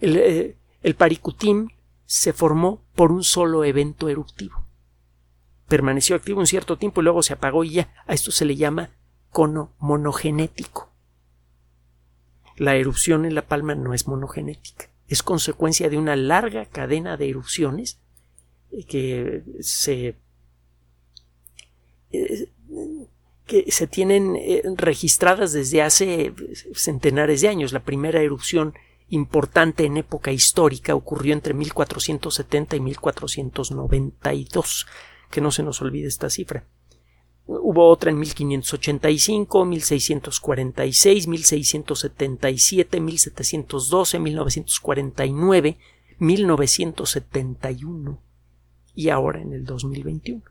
El, 0.00 0.16
eh, 0.16 0.56
el 0.82 0.94
Paricutín 0.94 1.72
se 2.06 2.32
formó 2.32 2.82
por 2.94 3.12
un 3.12 3.24
solo 3.24 3.64
evento 3.64 4.08
eruptivo. 4.08 4.64
Permaneció 5.68 6.16
activo 6.16 6.40
un 6.40 6.46
cierto 6.46 6.78
tiempo 6.78 7.00
y 7.00 7.04
luego 7.04 7.22
se 7.22 7.32
apagó 7.32 7.64
y 7.64 7.70
ya 7.72 7.92
a 8.06 8.14
esto 8.14 8.30
se 8.30 8.44
le 8.44 8.56
llama 8.56 8.90
cono 9.30 9.74
monogenético. 9.78 10.92
La 12.56 12.76
erupción 12.76 13.26
en 13.26 13.34
La 13.34 13.46
Palma 13.46 13.74
no 13.74 13.92
es 13.92 14.06
monogenética, 14.06 14.88
es 15.08 15.22
consecuencia 15.22 15.90
de 15.90 15.98
una 15.98 16.16
larga 16.16 16.66
cadena 16.66 17.16
de 17.16 17.28
erupciones 17.28 17.98
eh, 18.70 18.84
que 18.86 19.42
se 19.60 20.16
eh, 22.12 22.48
que 23.46 23.70
se 23.70 23.86
tienen 23.86 24.36
eh, 24.36 24.62
registradas 24.76 25.52
desde 25.52 25.82
hace 25.82 26.32
centenares 26.74 27.40
de 27.42 27.48
años. 27.48 27.72
La 27.72 27.84
primera 27.84 28.20
erupción 28.20 28.74
importante 29.08 29.84
en 29.84 29.96
época 29.96 30.32
histórica 30.32 30.94
ocurrió 30.94 31.32
entre 31.32 31.54
1470 31.54 32.76
y 32.76 32.80
1492. 32.80 34.86
Que 35.30 35.40
no 35.40 35.50
se 35.50 35.62
nos 35.62 35.80
olvide 35.82 36.08
esta 36.08 36.30
cifra. 36.30 36.66
Hubo 37.46 37.88
otra 37.88 38.10
en 38.10 38.18
1585, 38.18 39.64
1646, 39.64 41.28
1677, 41.28 43.00
1712, 43.00 44.18
1949, 44.18 45.78
1971 46.18 48.26
y 48.96 49.10
ahora 49.10 49.40
en 49.40 49.52
el 49.52 49.64
2021. 49.64 50.42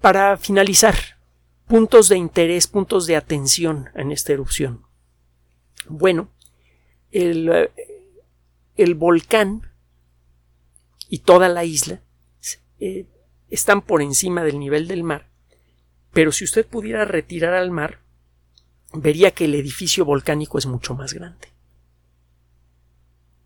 Para 0.00 0.36
finalizar, 0.36 0.96
puntos 1.66 2.08
de 2.08 2.18
interés, 2.18 2.66
puntos 2.66 3.06
de 3.06 3.16
atención 3.16 3.88
en 3.94 4.12
esta 4.12 4.32
erupción. 4.32 4.82
Bueno, 5.88 6.30
el, 7.10 7.70
el 8.76 8.94
volcán 8.94 9.70
y 11.08 11.18
toda 11.18 11.48
la 11.48 11.64
isla 11.64 12.00
eh, 12.78 13.06
están 13.50 13.82
por 13.82 14.00
encima 14.00 14.42
del 14.44 14.58
nivel 14.58 14.88
del 14.88 15.04
mar, 15.04 15.28
pero 16.12 16.32
si 16.32 16.44
usted 16.44 16.66
pudiera 16.66 17.04
retirar 17.04 17.54
al 17.54 17.70
mar, 17.70 18.00
vería 18.94 19.32
que 19.32 19.44
el 19.44 19.54
edificio 19.54 20.04
volcánico 20.04 20.58
es 20.58 20.66
mucho 20.66 20.94
más 20.94 21.12
grande. 21.12 21.48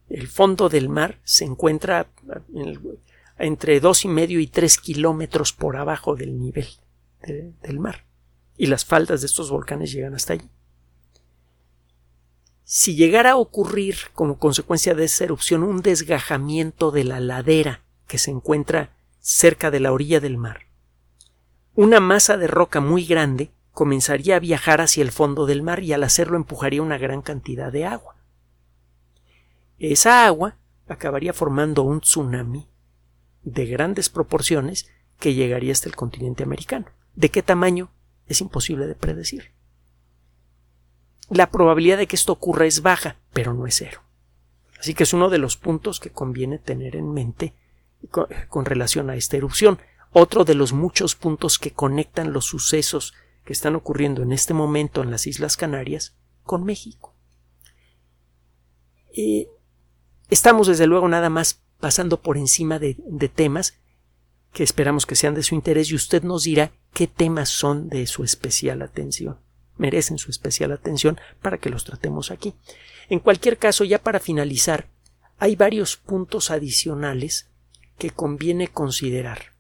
El 0.09 0.29
fondo 0.29 0.69
del 0.69 0.89
mar 0.89 1.19
se 1.25 1.45
encuentra 1.45 2.09
entre 3.39 3.81
dos 3.81 4.05
y 4.05 4.09
medio 4.09 4.39
y 4.39 4.47
tres 4.47 4.79
kilómetros 4.79 5.53
por 5.53 5.77
abajo 5.77 6.15
del 6.15 6.39
nivel 6.39 6.69
del 7.63 7.81
mar, 7.81 8.07
y 8.57 8.67
las 8.67 8.85
faldas 8.85 9.21
de 9.23 9.27
estos 9.27 9.51
volcanes 9.51 9.91
llegan 9.91 10.15
hasta 10.15 10.35
allí. 10.35 10.49
Si 12.69 12.97
llegara 12.97 13.31
a 13.31 13.37
ocurrir 13.37 13.95
como 14.13 14.41
consecuencia 14.41 14.97
de 14.97 15.05
esa 15.05 15.23
erupción 15.23 15.63
un 15.63 15.83
desgajamiento 15.83 16.91
de 16.91 17.05
la 17.05 17.21
ladera 17.21 17.85
que 18.09 18.19
se 18.19 18.33
encuentra 18.33 18.91
cerca 19.21 19.71
de 19.71 19.79
la 19.79 19.93
orilla 19.93 20.19
del 20.19 20.37
mar, 20.37 20.67
una 21.77 22.01
masa 22.01 22.37
de 22.37 22.49
roca 22.49 22.81
muy 22.81 23.05
grande 23.05 23.53
comenzaría 23.71 24.35
a 24.35 24.41
viajar 24.41 24.81
hacia 24.81 25.05
el 25.05 25.13
fondo 25.13 25.47
del 25.47 25.63
mar 25.63 25.85
y 25.85 25.93
al 25.93 26.03
hacerlo 26.03 26.37
empujaría 26.37 26.83
una 26.83 26.99
gran 26.99 27.23
cantidad 27.23 27.71
de 27.71 27.87
agua. 27.87 28.17
Esa 29.79 30.27
agua 30.27 30.57
acabaría 30.89 31.33
formando 31.33 31.85
un 31.85 32.01
tsunami 32.01 32.67
de 33.45 33.67
grandes 33.67 34.09
proporciones 34.09 34.91
que 35.21 35.35
llegaría 35.35 35.71
hasta 35.71 35.89
el 35.89 35.95
continente 35.95 36.43
americano. 36.43 36.87
¿De 37.15 37.29
qué 37.29 37.45
tamaño? 37.45 37.93
Es 38.27 38.41
imposible 38.41 38.89
de 38.89 38.97
predecir. 38.97 39.56
La 41.29 41.51
probabilidad 41.51 41.99
de 41.99 42.07
que 42.07 42.17
esto 42.17 42.33
ocurra 42.33 42.67
es 42.67 42.83
baja, 42.83 43.17
pero 43.33 43.53
no 43.53 43.67
es 43.67 43.77
cero. 43.77 44.03
Así 44.79 44.95
que 44.95 45.03
es 45.03 45.13
uno 45.13 45.31
de 45.31 45.39
los 45.39 45.57
puntos 45.57 46.01
que 46.01 46.11
conviene 46.11 46.59
tener 46.59 46.97
en 46.97 47.13
mente 47.13 47.55
con, 48.11 48.65
relación 48.65 49.11
a 49.11 49.17
esta 49.17 49.37
erupción. 49.37 49.79
otro 50.13 50.45
de 50.45 50.55
los 50.55 50.73
muchos 50.73 51.15
puntos 51.15 51.59
que 51.59 51.73
conectan 51.73 52.33
los 52.33 52.47
sucesos 52.47 53.15
que 53.45 53.53
están 53.53 53.75
ocurriendo 53.77 54.23
en 54.23 54.33
este 54.33 54.55
momento 54.55 55.03
en 55.03 55.11
las 55.11 55.27
Islas 55.27 55.57
Canarias 55.57 56.17
con 56.43 56.65
México. 56.65 57.15
Eh, 59.13 59.49
estamos 60.31 60.69
desde 60.69 60.87
luego 60.87 61.09
nada 61.09 61.29
más 61.29 61.63
pasando 61.81 62.23
por 62.23 62.39
encima 62.39 62.79
de, 62.79 62.97
de 62.99 63.29
temas 63.29 63.75
que 64.53 64.63
esperamos 64.63 65.05
que 65.05 65.17
sean 65.17 65.35
de 65.35 65.43
su 65.43 65.55
interés 65.55 65.91
y 65.91 65.95
usted 65.97 66.23
nos 66.23 66.45
dirá 66.45 66.73
qué 66.95 67.07
temas 67.07 67.51
son 67.51 67.89
de 67.89 68.07
su 68.07 68.25
especial 68.25 68.81
atención. 68.81 69.39
Merecen 69.79 70.19
su 70.19 70.31
especial 70.31 70.73
atención 70.73 71.19
para 71.43 71.59
que 71.59 71.71
los 71.71 71.85
tratemos 71.85 72.31
aquí. 72.31 72.55
En 73.09 73.21
cualquier 73.21 73.59
caso, 73.59 73.85
ya 73.85 74.03
para 74.03 74.21
finalizar, 74.21 74.89
hay 75.39 75.57
varios 75.57 75.97
puntos 75.97 76.51
adicionales 76.51 77.49
que 77.99 78.11
conviene 78.11 78.69
considerar 78.69 79.57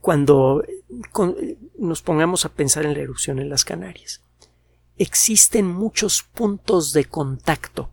cuando 0.00 0.62
nos 1.78 2.02
pongamos 2.02 2.44
a 2.44 2.50
pensar 2.50 2.84
en 2.86 2.94
la 2.94 3.00
erupción 3.00 3.38
en 3.38 3.48
las 3.48 3.64
Canarias. 3.64 4.22
Existen 4.96 5.66
muchos 5.66 6.22
puntos 6.22 6.92
de 6.92 7.06
contacto 7.06 7.90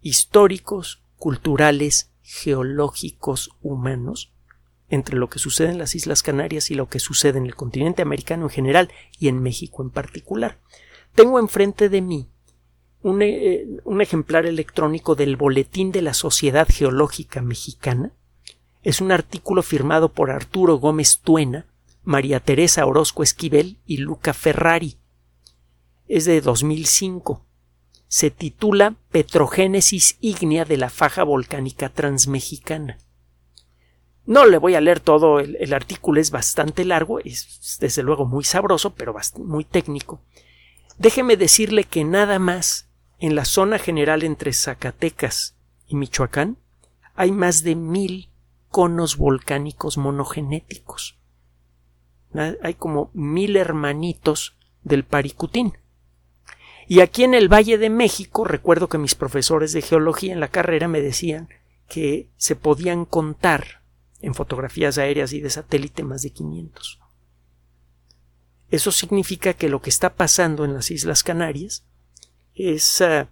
históricos, 0.00 1.00
culturales, 1.16 2.10
geológicos, 2.22 3.50
humanos, 3.60 4.31
entre 4.92 5.16
lo 5.16 5.30
que 5.30 5.38
sucede 5.38 5.70
en 5.70 5.78
las 5.78 5.94
Islas 5.94 6.22
Canarias 6.22 6.70
y 6.70 6.74
lo 6.74 6.88
que 6.88 7.00
sucede 7.00 7.38
en 7.38 7.46
el 7.46 7.54
continente 7.54 8.02
americano 8.02 8.44
en 8.44 8.50
general 8.50 8.92
y 9.18 9.28
en 9.28 9.42
México 9.42 9.82
en 9.82 9.88
particular. 9.88 10.58
Tengo 11.14 11.38
enfrente 11.38 11.88
de 11.88 12.02
mí 12.02 12.28
un, 13.02 13.22
eh, 13.22 13.66
ejemplar 14.00 14.44
electrónico 14.44 15.14
del 15.14 15.36
Boletín 15.36 15.92
de 15.92 16.02
la 16.02 16.12
Sociedad 16.12 16.68
Geológica 16.70 17.40
Mexicana, 17.40 18.12
es 18.82 19.00
un 19.00 19.12
artículo 19.12 19.62
firmado 19.62 20.12
por 20.12 20.30
Arturo 20.30 20.76
Gómez 20.76 21.20
Tuena, 21.20 21.66
María 22.04 22.40
Teresa 22.40 22.84
Orozco 22.84 23.22
Esquivel 23.22 23.78
y 23.86 23.98
Luca 23.98 24.34
Ferrari. 24.34 24.98
Es 26.06 26.26
de 26.26 26.40
2005. 26.40 27.46
Se 28.08 28.30
titula 28.30 28.96
Petrogénesis 29.10 30.18
ígnea 30.20 30.66
de 30.66 30.76
la 30.76 30.90
faja 30.90 31.22
volcánica 31.22 31.88
transmexicana. 31.88 32.98
No 34.24 34.46
le 34.46 34.58
voy 34.58 34.76
a 34.76 34.80
leer 34.80 35.00
todo, 35.00 35.40
el, 35.40 35.74
artículo 35.74 36.20
es 36.20 36.30
bastante 36.30 36.84
largo, 36.84 37.18
es 37.18 37.78
desde 37.80 38.02
luego 38.02 38.24
muy 38.24 38.44
sabroso, 38.44 38.94
pero 38.94 39.14
muy 39.38 39.64
técnico. 39.64 40.20
Déjeme 40.98 41.36
decirle 41.36 41.84
que 41.84 42.04
nada 42.04 42.38
más 42.38 42.88
en 43.18 43.34
la 43.34 43.44
zona 43.44 43.78
general 43.78 44.22
entre 44.22 44.52
Zacatecas 44.52 45.56
y 45.88 45.96
Michoacán 45.96 46.58
hay 47.14 47.32
más 47.32 47.64
de 47.64 47.74
mil 47.74 48.30
conos 48.68 49.16
volcánicos 49.16 49.98
monogenéticos. 49.98 51.18
Hay 52.62 52.74
como 52.74 53.10
mil 53.12 53.56
hermanitos 53.56 54.56
del 54.82 55.04
Paricutín. 55.04 55.76
Y 56.88 57.00
aquí 57.00 57.24
en 57.24 57.34
el 57.34 57.52
Valle 57.52 57.78
de 57.78 57.90
México, 57.90 58.44
recuerdo 58.44 58.88
que 58.88 58.98
mis 58.98 59.14
profesores 59.14 59.72
de 59.72 59.82
geología 59.82 60.32
en 60.32 60.40
la 60.40 60.48
carrera 60.48 60.88
me 60.88 61.00
decían 61.00 61.48
que 61.88 62.30
se 62.36 62.56
podían 62.56 63.04
contar 63.04 63.81
en 64.22 64.34
fotografías 64.34 64.96
aéreas 64.98 65.32
y 65.32 65.40
de 65.40 65.50
satélite 65.50 66.04
más 66.04 66.22
de 66.22 66.30
500. 66.30 67.00
Eso 68.70 68.90
significa 68.90 69.52
que 69.52 69.68
lo 69.68 69.82
que 69.82 69.90
está 69.90 70.14
pasando 70.14 70.64
en 70.64 70.72
las 70.72 70.90
Islas 70.90 71.22
Canarias 71.22 71.84
es, 72.54 73.02
ah, 73.02 73.28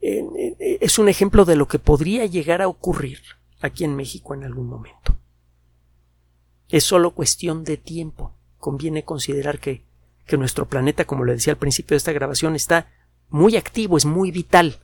es 0.00 0.98
un 0.98 1.08
ejemplo 1.08 1.44
de 1.44 1.56
lo 1.56 1.66
que 1.66 1.80
podría 1.80 2.26
llegar 2.26 2.62
a 2.62 2.68
ocurrir 2.68 3.20
aquí 3.60 3.84
en 3.84 3.96
México 3.96 4.34
en 4.34 4.44
algún 4.44 4.68
momento. 4.68 5.16
Es 6.68 6.84
solo 6.84 7.12
cuestión 7.12 7.64
de 7.64 7.76
tiempo. 7.76 8.36
Conviene 8.58 9.04
considerar 9.04 9.58
que, 9.58 9.84
que 10.26 10.36
nuestro 10.36 10.68
planeta, 10.68 11.04
como 11.04 11.24
le 11.24 11.34
decía 11.34 11.54
al 11.54 11.58
principio 11.58 11.94
de 11.94 11.98
esta 11.98 12.12
grabación, 12.12 12.54
está 12.54 12.90
muy 13.30 13.56
activo, 13.56 13.96
es 13.96 14.04
muy 14.04 14.30
vital. 14.30 14.78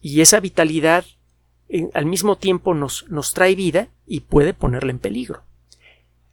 Y 0.00 0.20
esa 0.20 0.40
vitalidad 0.40 1.04
al 1.94 2.06
mismo 2.06 2.36
tiempo 2.36 2.74
nos, 2.74 3.06
nos 3.08 3.32
trae 3.32 3.54
vida 3.54 3.88
y 4.06 4.20
puede 4.20 4.54
ponerla 4.54 4.90
en 4.90 4.98
peligro. 4.98 5.44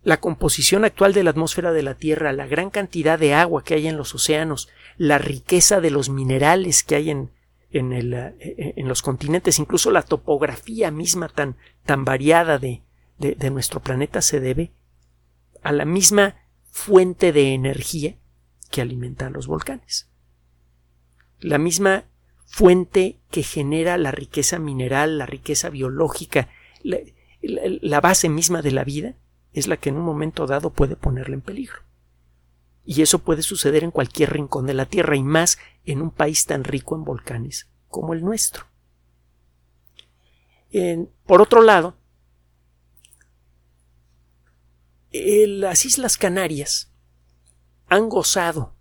La 0.04 0.18
composición 0.18 0.86
actual 0.86 1.14
de 1.14 1.24
la 1.24 1.32
atmósfera 1.32 1.72
de 1.74 1.84
la 1.84 1.96
Tierra, 1.96 2.32
la 2.32 2.48
gran 2.48 2.70
cantidad 2.70 3.20
de 3.20 3.34
agua 3.34 3.64
que 3.64 3.74
hay 3.74 3.88
en 3.88 3.98
los 3.98 4.16
océanos, 4.16 4.70
la 4.98 5.18
riqueza 5.18 5.82
de 5.82 5.92
los 5.92 6.10
minerales 6.10 6.84
que 6.84 6.96
hay 6.96 7.10
en, 7.10 7.32
en, 7.72 7.94
eh, 7.94 8.36
eh, 8.40 8.74
los 8.84 9.02
continentes, 9.02 9.60
incluso 9.60 9.92
la 9.92 10.02
topografía 10.02 10.92
misma 10.92 11.28
tan, 11.28 11.58
tan 11.86 12.06
variada 12.06 12.58
de, 12.58 12.84
de, 13.18 13.50
nuestro 13.50 13.82
planeta 13.82 14.22
se 14.22 14.40
debe 14.40 14.72
a 15.64 15.72
la 15.72 15.86
misma 15.86 16.36
fuente 16.72 17.34
de 17.34 17.54
energía 17.54 18.16
que 18.72 18.82
alimenta 18.82 19.28
a 19.28 19.30
los 19.30 19.48
volcanes. 19.48 20.10
La 21.40 21.58
misma 21.58 22.06
fuente 22.48 23.20
que 23.30 23.44
genera 23.44 23.98
la 23.98 24.12
riqueza 24.12 24.58
mineral, 24.58 25.18
la 25.18 25.26
riqueza 25.26 25.70
biológica, 25.70 26.50
la, 26.82 28.02
base 28.02 28.30
misma 28.30 28.62
de 28.62 28.72
la 28.72 28.84
vida, 28.84 29.16
es 29.54 29.68
la 29.68 29.78
que 29.78 29.90
en 29.90 29.98
un 29.98 30.06
momento 30.06 30.48
dado 30.48 30.72
puede 30.72 30.96
ponerla 30.96 31.36
en 31.36 31.42
peligro. 31.42 31.84
Y 32.86 33.02
eso 33.02 33.20
puede 33.20 33.44
suceder 33.44 33.84
en 33.84 33.92
cualquier 33.92 34.32
rincón 34.32 34.66
de 34.66 34.74
la 34.74 34.86
Tierra 34.86 35.18
y 35.18 35.24
más 35.24 35.60
en 35.86 36.02
un 36.02 36.10
país 36.10 36.46
tan 36.46 36.64
rico 36.64 36.96
en 36.96 37.04
volcanes 37.04 37.70
como 37.90 38.14
el 38.14 38.24
nuestro. 38.24 38.66
por 41.26 41.42
otro 41.42 41.62
lado, 41.62 41.98
las 45.12 45.86
Islas 45.86 46.18
Canarias 46.18 46.92
han 47.88 48.10
gozado, 48.10 48.76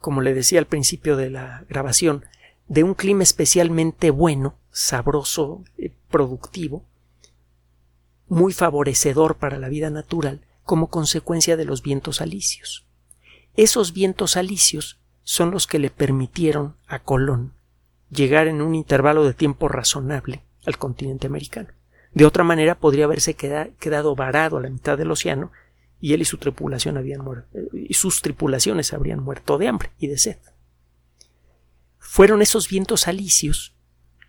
como 0.00 0.20
le 0.20 0.34
decía 0.34 0.58
al 0.58 0.66
principio 0.66 1.16
de 1.16 1.30
la 1.30 1.64
grabación, 1.68 2.24
de 2.68 2.82
un 2.82 2.94
clima 2.94 3.22
especialmente 3.22 4.10
bueno, 4.10 4.56
sabroso, 4.70 5.64
eh, 5.78 5.92
productivo, 6.10 6.84
muy 8.28 8.52
favorecedor 8.52 9.36
para 9.36 9.58
la 9.58 9.68
vida 9.68 9.90
natural 9.90 10.40
como 10.64 10.88
consecuencia 10.88 11.56
de 11.56 11.64
los 11.64 11.82
vientos 11.82 12.20
alisios. 12.20 12.86
Esos 13.56 13.92
vientos 13.92 14.36
alisios 14.36 14.98
son 15.22 15.50
los 15.50 15.66
que 15.66 15.78
le 15.78 15.90
permitieron 15.90 16.76
a 16.86 16.98
Colón 16.98 17.52
llegar 18.10 18.46
en 18.46 18.60
un 18.62 18.74
intervalo 18.74 19.24
de 19.24 19.34
tiempo 19.34 19.68
razonable 19.68 20.42
al 20.64 20.78
continente 20.78 21.26
americano. 21.26 21.68
De 22.12 22.24
otra 22.24 22.44
manera 22.44 22.76
podría 22.76 23.04
haberse 23.04 23.34
quedado 23.34 24.14
varado 24.14 24.58
a 24.58 24.60
la 24.60 24.70
mitad 24.70 24.96
del 24.96 25.10
océano 25.10 25.52
y 26.00 26.12
él 26.12 26.22
y 26.22 26.24
su 26.24 26.38
tripulación 26.38 26.96
habían 26.96 27.22
muerto, 27.22 27.58
y 27.72 27.94
sus 27.94 28.22
tripulaciones 28.22 28.92
habrían 28.92 29.22
muerto 29.22 29.58
de 29.58 29.68
hambre 29.68 29.90
y 29.98 30.08
de 30.08 30.18
sed. 30.18 30.38
Fueron 32.16 32.40
esos 32.40 32.70
vientos 32.70 33.08
alisios 33.08 33.74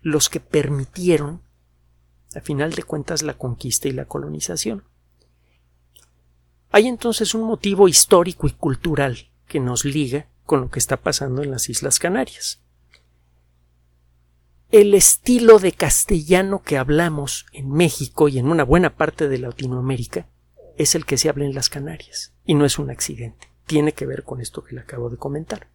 los 0.02 0.28
que 0.28 0.40
permitieron, 0.40 1.40
a 2.34 2.42
final 2.42 2.74
de 2.74 2.82
cuentas, 2.82 3.22
la 3.22 3.38
conquista 3.38 3.88
y 3.88 3.92
la 3.92 4.04
colonización. 4.04 4.84
Hay 6.70 6.86
entonces 6.86 7.34
un 7.34 7.44
motivo 7.44 7.88
histórico 7.88 8.46
y 8.46 8.50
cultural 8.50 9.30
que 9.46 9.58
nos 9.58 9.86
liga 9.86 10.26
con 10.44 10.60
lo 10.60 10.70
que 10.70 10.78
está 10.78 10.98
pasando 10.98 11.42
en 11.42 11.50
las 11.50 11.70
Islas 11.70 11.98
Canarias. 11.98 12.60
El 14.70 14.92
estilo 14.92 15.58
de 15.58 15.72
castellano 15.72 16.62
que 16.62 16.76
hablamos 16.76 17.46
en 17.54 17.70
México 17.70 18.28
y 18.28 18.38
en 18.38 18.48
una 18.48 18.64
buena 18.64 18.96
parte 18.96 19.30
de 19.30 19.38
Latinoamérica 19.38 20.28
es 20.76 20.94
el 20.94 21.06
que 21.06 21.16
se 21.16 21.30
habla 21.30 21.46
en 21.46 21.54
las 21.54 21.70
Canarias, 21.70 22.34
y 22.44 22.52
no 22.52 22.66
es 22.66 22.78
un 22.78 22.90
accidente, 22.90 23.48
tiene 23.64 23.92
que 23.92 24.04
ver 24.04 24.24
con 24.24 24.42
esto 24.42 24.62
que 24.62 24.74
le 24.74 24.82
acabo 24.82 25.08
de 25.08 25.16
comentar. 25.16 25.68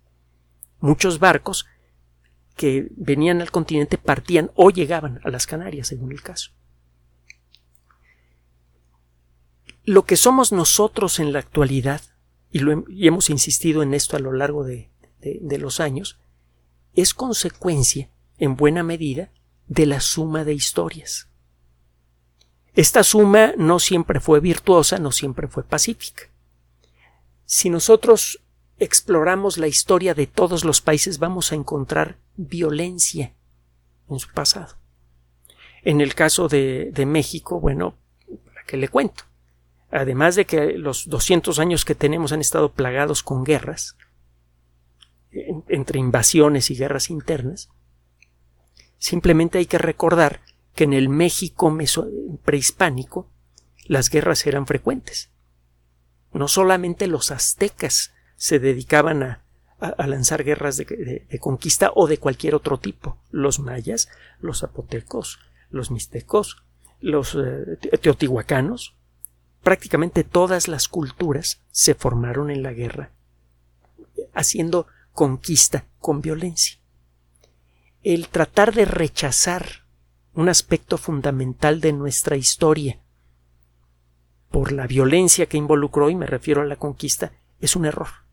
Muchos 0.79 1.17
barcos 1.17 1.65
que 2.55 2.87
venían 2.91 3.41
al 3.41 3.51
continente 3.51 3.97
partían 3.97 4.51
o 4.55 4.69
llegaban 4.69 5.19
a 5.23 5.29
las 5.29 5.47
Canarias, 5.47 5.87
según 5.87 6.11
el 6.11 6.21
caso. 6.21 6.51
Lo 9.83 10.05
que 10.05 10.15
somos 10.15 10.51
nosotros 10.51 11.19
en 11.19 11.33
la 11.33 11.39
actualidad, 11.39 12.01
y, 12.51 12.61
hemos 13.07 13.29
insistido 13.29 13.83
en 13.83 13.93
esto 13.93 14.15
a 14.15 14.19
lo 14.19 14.31
largo 14.31 14.63
de, 14.63 14.91
de 15.19 15.57
los 15.57 15.79
años, 15.79 16.19
es 16.93 17.13
consecuencia, 17.13 18.09
en 18.37 18.55
buena 18.55 18.83
medida, 18.83 19.31
de 19.67 19.85
la 19.85 19.99
suma 19.99 20.43
de 20.43 20.53
historias. 20.53 21.29
Esta 22.75 23.03
suma 23.03 23.53
no 23.57 23.79
siempre 23.79 24.19
fue 24.19 24.39
virtuosa, 24.39 24.97
no 24.99 25.11
siempre 25.11 25.47
fue 25.47 25.63
pacífica. 25.63 26.23
Si 27.45 27.69
nosotros 27.69 28.42
exploramos 28.83 29.57
la 29.57 29.67
historia 29.67 30.13
de 30.13 30.27
todos 30.27 30.63
los 30.65 30.81
países, 30.81 31.19
vamos 31.19 31.51
a 31.51 31.55
encontrar 31.55 32.17
violencia 32.35 33.33
en 34.09 34.19
su 34.19 34.29
pasado. 34.31 34.77
En 35.83 36.01
el 36.01 36.15
caso 36.15 36.47
de, 36.47 36.91
México, 37.05 37.59
bueno, 37.59 37.95
¿para 38.45 38.63
qué 38.65 38.77
le 38.77 38.87
cuento? 38.87 39.23
además 39.93 40.35
de 40.35 40.45
que 40.45 40.73
los 40.73 41.07
200 41.07 41.59
años 41.59 41.85
que 41.85 41.93
tenemos 41.93 42.31
han 42.31 42.41
estado 42.41 42.71
plagados 42.71 43.21
con 43.21 43.43
guerras, 43.43 43.95
entre 45.67 45.99
invasiones 45.99 46.71
y 46.71 46.75
guerras 46.75 47.09
internas, 47.09 47.69
simplemente 48.97 49.59
hay 49.59 49.67
que 49.67 49.77
recordar 49.77 50.41
que 50.73 50.85
en 50.85 50.93
el 50.93 51.09
México 51.09 51.75
prehispánico 52.43 53.29
las 53.85 54.09
guerras 54.09 54.45
eran 54.47 54.65
frecuentes. 54.65 55.29
No 56.31 56.47
solamente 56.47 57.05
los 57.05 57.29
aztecas 57.29 58.12
se 58.43 58.59
dedicaban 58.59 59.23
a, 59.23 59.39
lanzar 60.05 60.43
guerras 60.43 60.75
de, 60.75 61.25
conquista 61.39 61.93
o 61.95 62.07
de 62.07 62.17
cualquier 62.17 62.55
otro 62.55 62.77
tipo. 62.77 63.17
Los 63.31 63.59
mayas, 63.59 64.09
los 64.41 64.59
zapotecos, 64.59 65.39
los 65.69 65.91
mixtecos, 65.91 66.61
los 66.99 67.35
eh, 67.35 67.77
teotihuacanos, 68.01 68.95
prácticamente 69.61 70.25
todas 70.25 70.67
las 70.67 70.89
culturas 70.89 71.61
se 71.71 71.95
formaron 71.95 72.51
en 72.51 72.63
la 72.63 72.73
guerra 72.73 73.11
haciendo 74.33 74.87
conquista 75.13 75.85
con 75.99 76.19
violencia. 76.19 76.79
El 78.03 78.27
tratar 78.27 78.73
de 78.73 78.83
rechazar 78.83 79.85
un 80.33 80.49
aspecto 80.49 80.97
fundamental 80.97 81.79
de 81.79 81.93
nuestra 81.93 82.35
historia 82.35 82.99
por 84.51 84.73
la 84.73 84.85
violencia 84.85 85.45
que 85.45 85.55
involucró, 85.55 86.09
y 86.09 86.15
me 86.15 86.25
refiero 86.25 86.61
a 86.61 86.65
la 86.65 86.75
conquista, 86.75 87.31
es 87.61 87.77
un 87.77 87.85
error. 87.85 88.23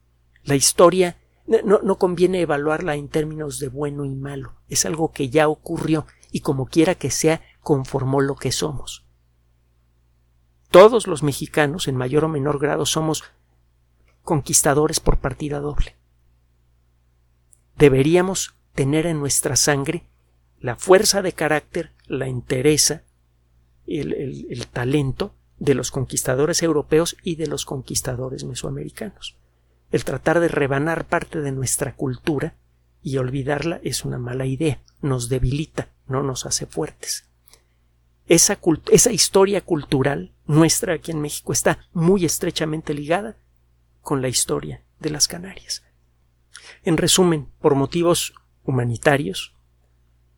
La 0.44 0.54
historia 0.54 1.18
no, 1.46 1.98
conviene 1.98 2.40
evaluarla 2.40 2.94
en 2.94 3.08
términos 3.08 3.58
de 3.58 3.68
bueno 3.68 4.04
y 4.04 4.14
malo, 4.14 4.54
es 4.68 4.86
algo 4.86 5.12
que 5.12 5.30
ya 5.30 5.48
ocurrió 5.48 6.06
y 6.30 6.40
como 6.40 6.66
quiera 6.66 6.94
que 6.94 7.10
sea, 7.10 7.42
conformó 7.60 8.20
lo 8.20 8.36
que 8.36 8.52
somos. 8.52 9.04
Todos 10.70 11.08
los 11.08 11.24
mexicanos, 11.24 11.88
en 11.88 11.96
mayor 11.96 12.24
o 12.24 12.28
menor 12.28 12.60
grado, 12.60 12.86
somos 12.86 13.24
conquistadores 14.22 15.00
por 15.00 15.18
partida 15.18 15.58
doble. 15.58 15.96
Deberíamos 17.76 18.54
tener 18.74 19.06
en 19.06 19.18
nuestra 19.18 19.56
sangre 19.56 20.04
la 20.60 20.76
fuerza 20.76 21.22
de 21.22 21.32
carácter, 21.32 21.92
la 22.06 22.28
entereza, 22.28 23.02
el, 23.86 24.66
talento 24.70 25.34
de 25.58 25.74
los 25.74 25.90
conquistadores 25.90 26.62
europeos 26.62 27.16
y 27.24 27.36
de 27.36 27.48
los 27.48 27.64
conquistadores 27.64 28.44
mesoamericanos. 28.44 29.36
El 29.90 30.04
tratar 30.04 30.40
de 30.40 30.48
rebanar 30.48 31.06
parte 31.06 31.40
de 31.40 31.52
nuestra 31.52 31.94
cultura 31.94 32.54
y 33.02 33.16
olvidarla 33.16 33.80
es 33.82 34.04
una 34.04 34.18
mala 34.18 34.46
idea, 34.46 34.80
nos 35.00 35.28
debilita, 35.28 35.88
no 36.06 36.22
nos 36.22 36.46
hace 36.46 36.66
fuertes. 36.66 37.26
Esa, 38.30 38.60
historia 39.10 39.60
cultural 39.60 40.32
nuestra 40.46 40.94
aquí 40.94 41.10
en 41.10 41.20
México 41.20 41.52
está 41.52 41.80
muy 41.92 42.24
estrechamente 42.24 42.94
ligada 42.94 43.36
con 44.02 44.22
la 44.22 44.28
historia 44.28 44.84
de 45.00 45.10
las 45.10 45.26
Canarias. 45.26 45.82
En 46.84 46.96
resumen, 46.96 47.48
por 47.60 47.74
motivos 47.74 48.34
humanitarios, 48.62 49.56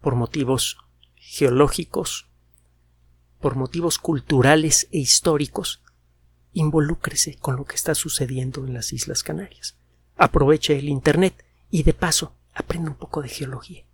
por 0.00 0.14
motivos 0.14 0.78
geológicos, 1.16 2.28
por 3.40 3.56
motivos 3.56 3.98
culturales 3.98 4.88
e 4.90 4.98
históricos, 4.98 5.81
involúcrese 6.52 7.36
con 7.36 7.56
lo 7.56 7.64
que 7.64 7.76
está 7.76 7.94
sucediendo 7.94 8.66
en 8.66 8.74
las 8.74 8.92
Islas 8.92 9.22
Canarias. 9.22 9.76
Aproveche 10.16 10.78
el 10.78 10.88
Internet 10.88 11.44
y 11.70 11.82
de 11.82 11.94
paso 11.94 12.36
aprenda 12.54 12.90
un 12.90 12.96
poco 12.96 13.22
de 13.22 13.28
geología. 13.28 13.84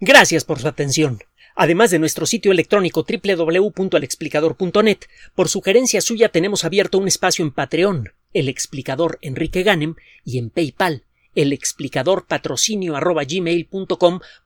Gracias 0.00 0.44
por 0.44 0.58
su 0.60 0.68
atención. 0.68 1.20
Además 1.56 1.92
de 1.92 2.00
nuestro 2.00 2.26
sitio 2.26 2.50
electrónico 2.50 3.06
www.alexplicador.net, 3.08 4.98
por 5.36 5.48
sugerencia 5.48 6.00
suya 6.00 6.28
tenemos 6.28 6.64
abierto 6.64 6.98
un 6.98 7.06
espacio 7.06 7.44
en 7.44 7.52
Patreon, 7.52 8.12
el 8.32 8.48
explicador 8.48 9.18
Enrique 9.22 9.62
Ganem, 9.62 9.94
y 10.24 10.38
en 10.38 10.50
PayPal, 10.50 11.04
el 11.36 11.52
explicador 11.52 12.26
patrocinio 12.26 12.96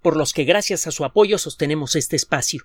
por 0.03 0.17
los 0.17 0.33
que 0.33 0.45
gracias 0.45 0.87
a 0.87 0.91
su 0.91 1.05
apoyo 1.05 1.39
sostenemos 1.39 1.97
este 1.97 2.17
espacio. 2.17 2.65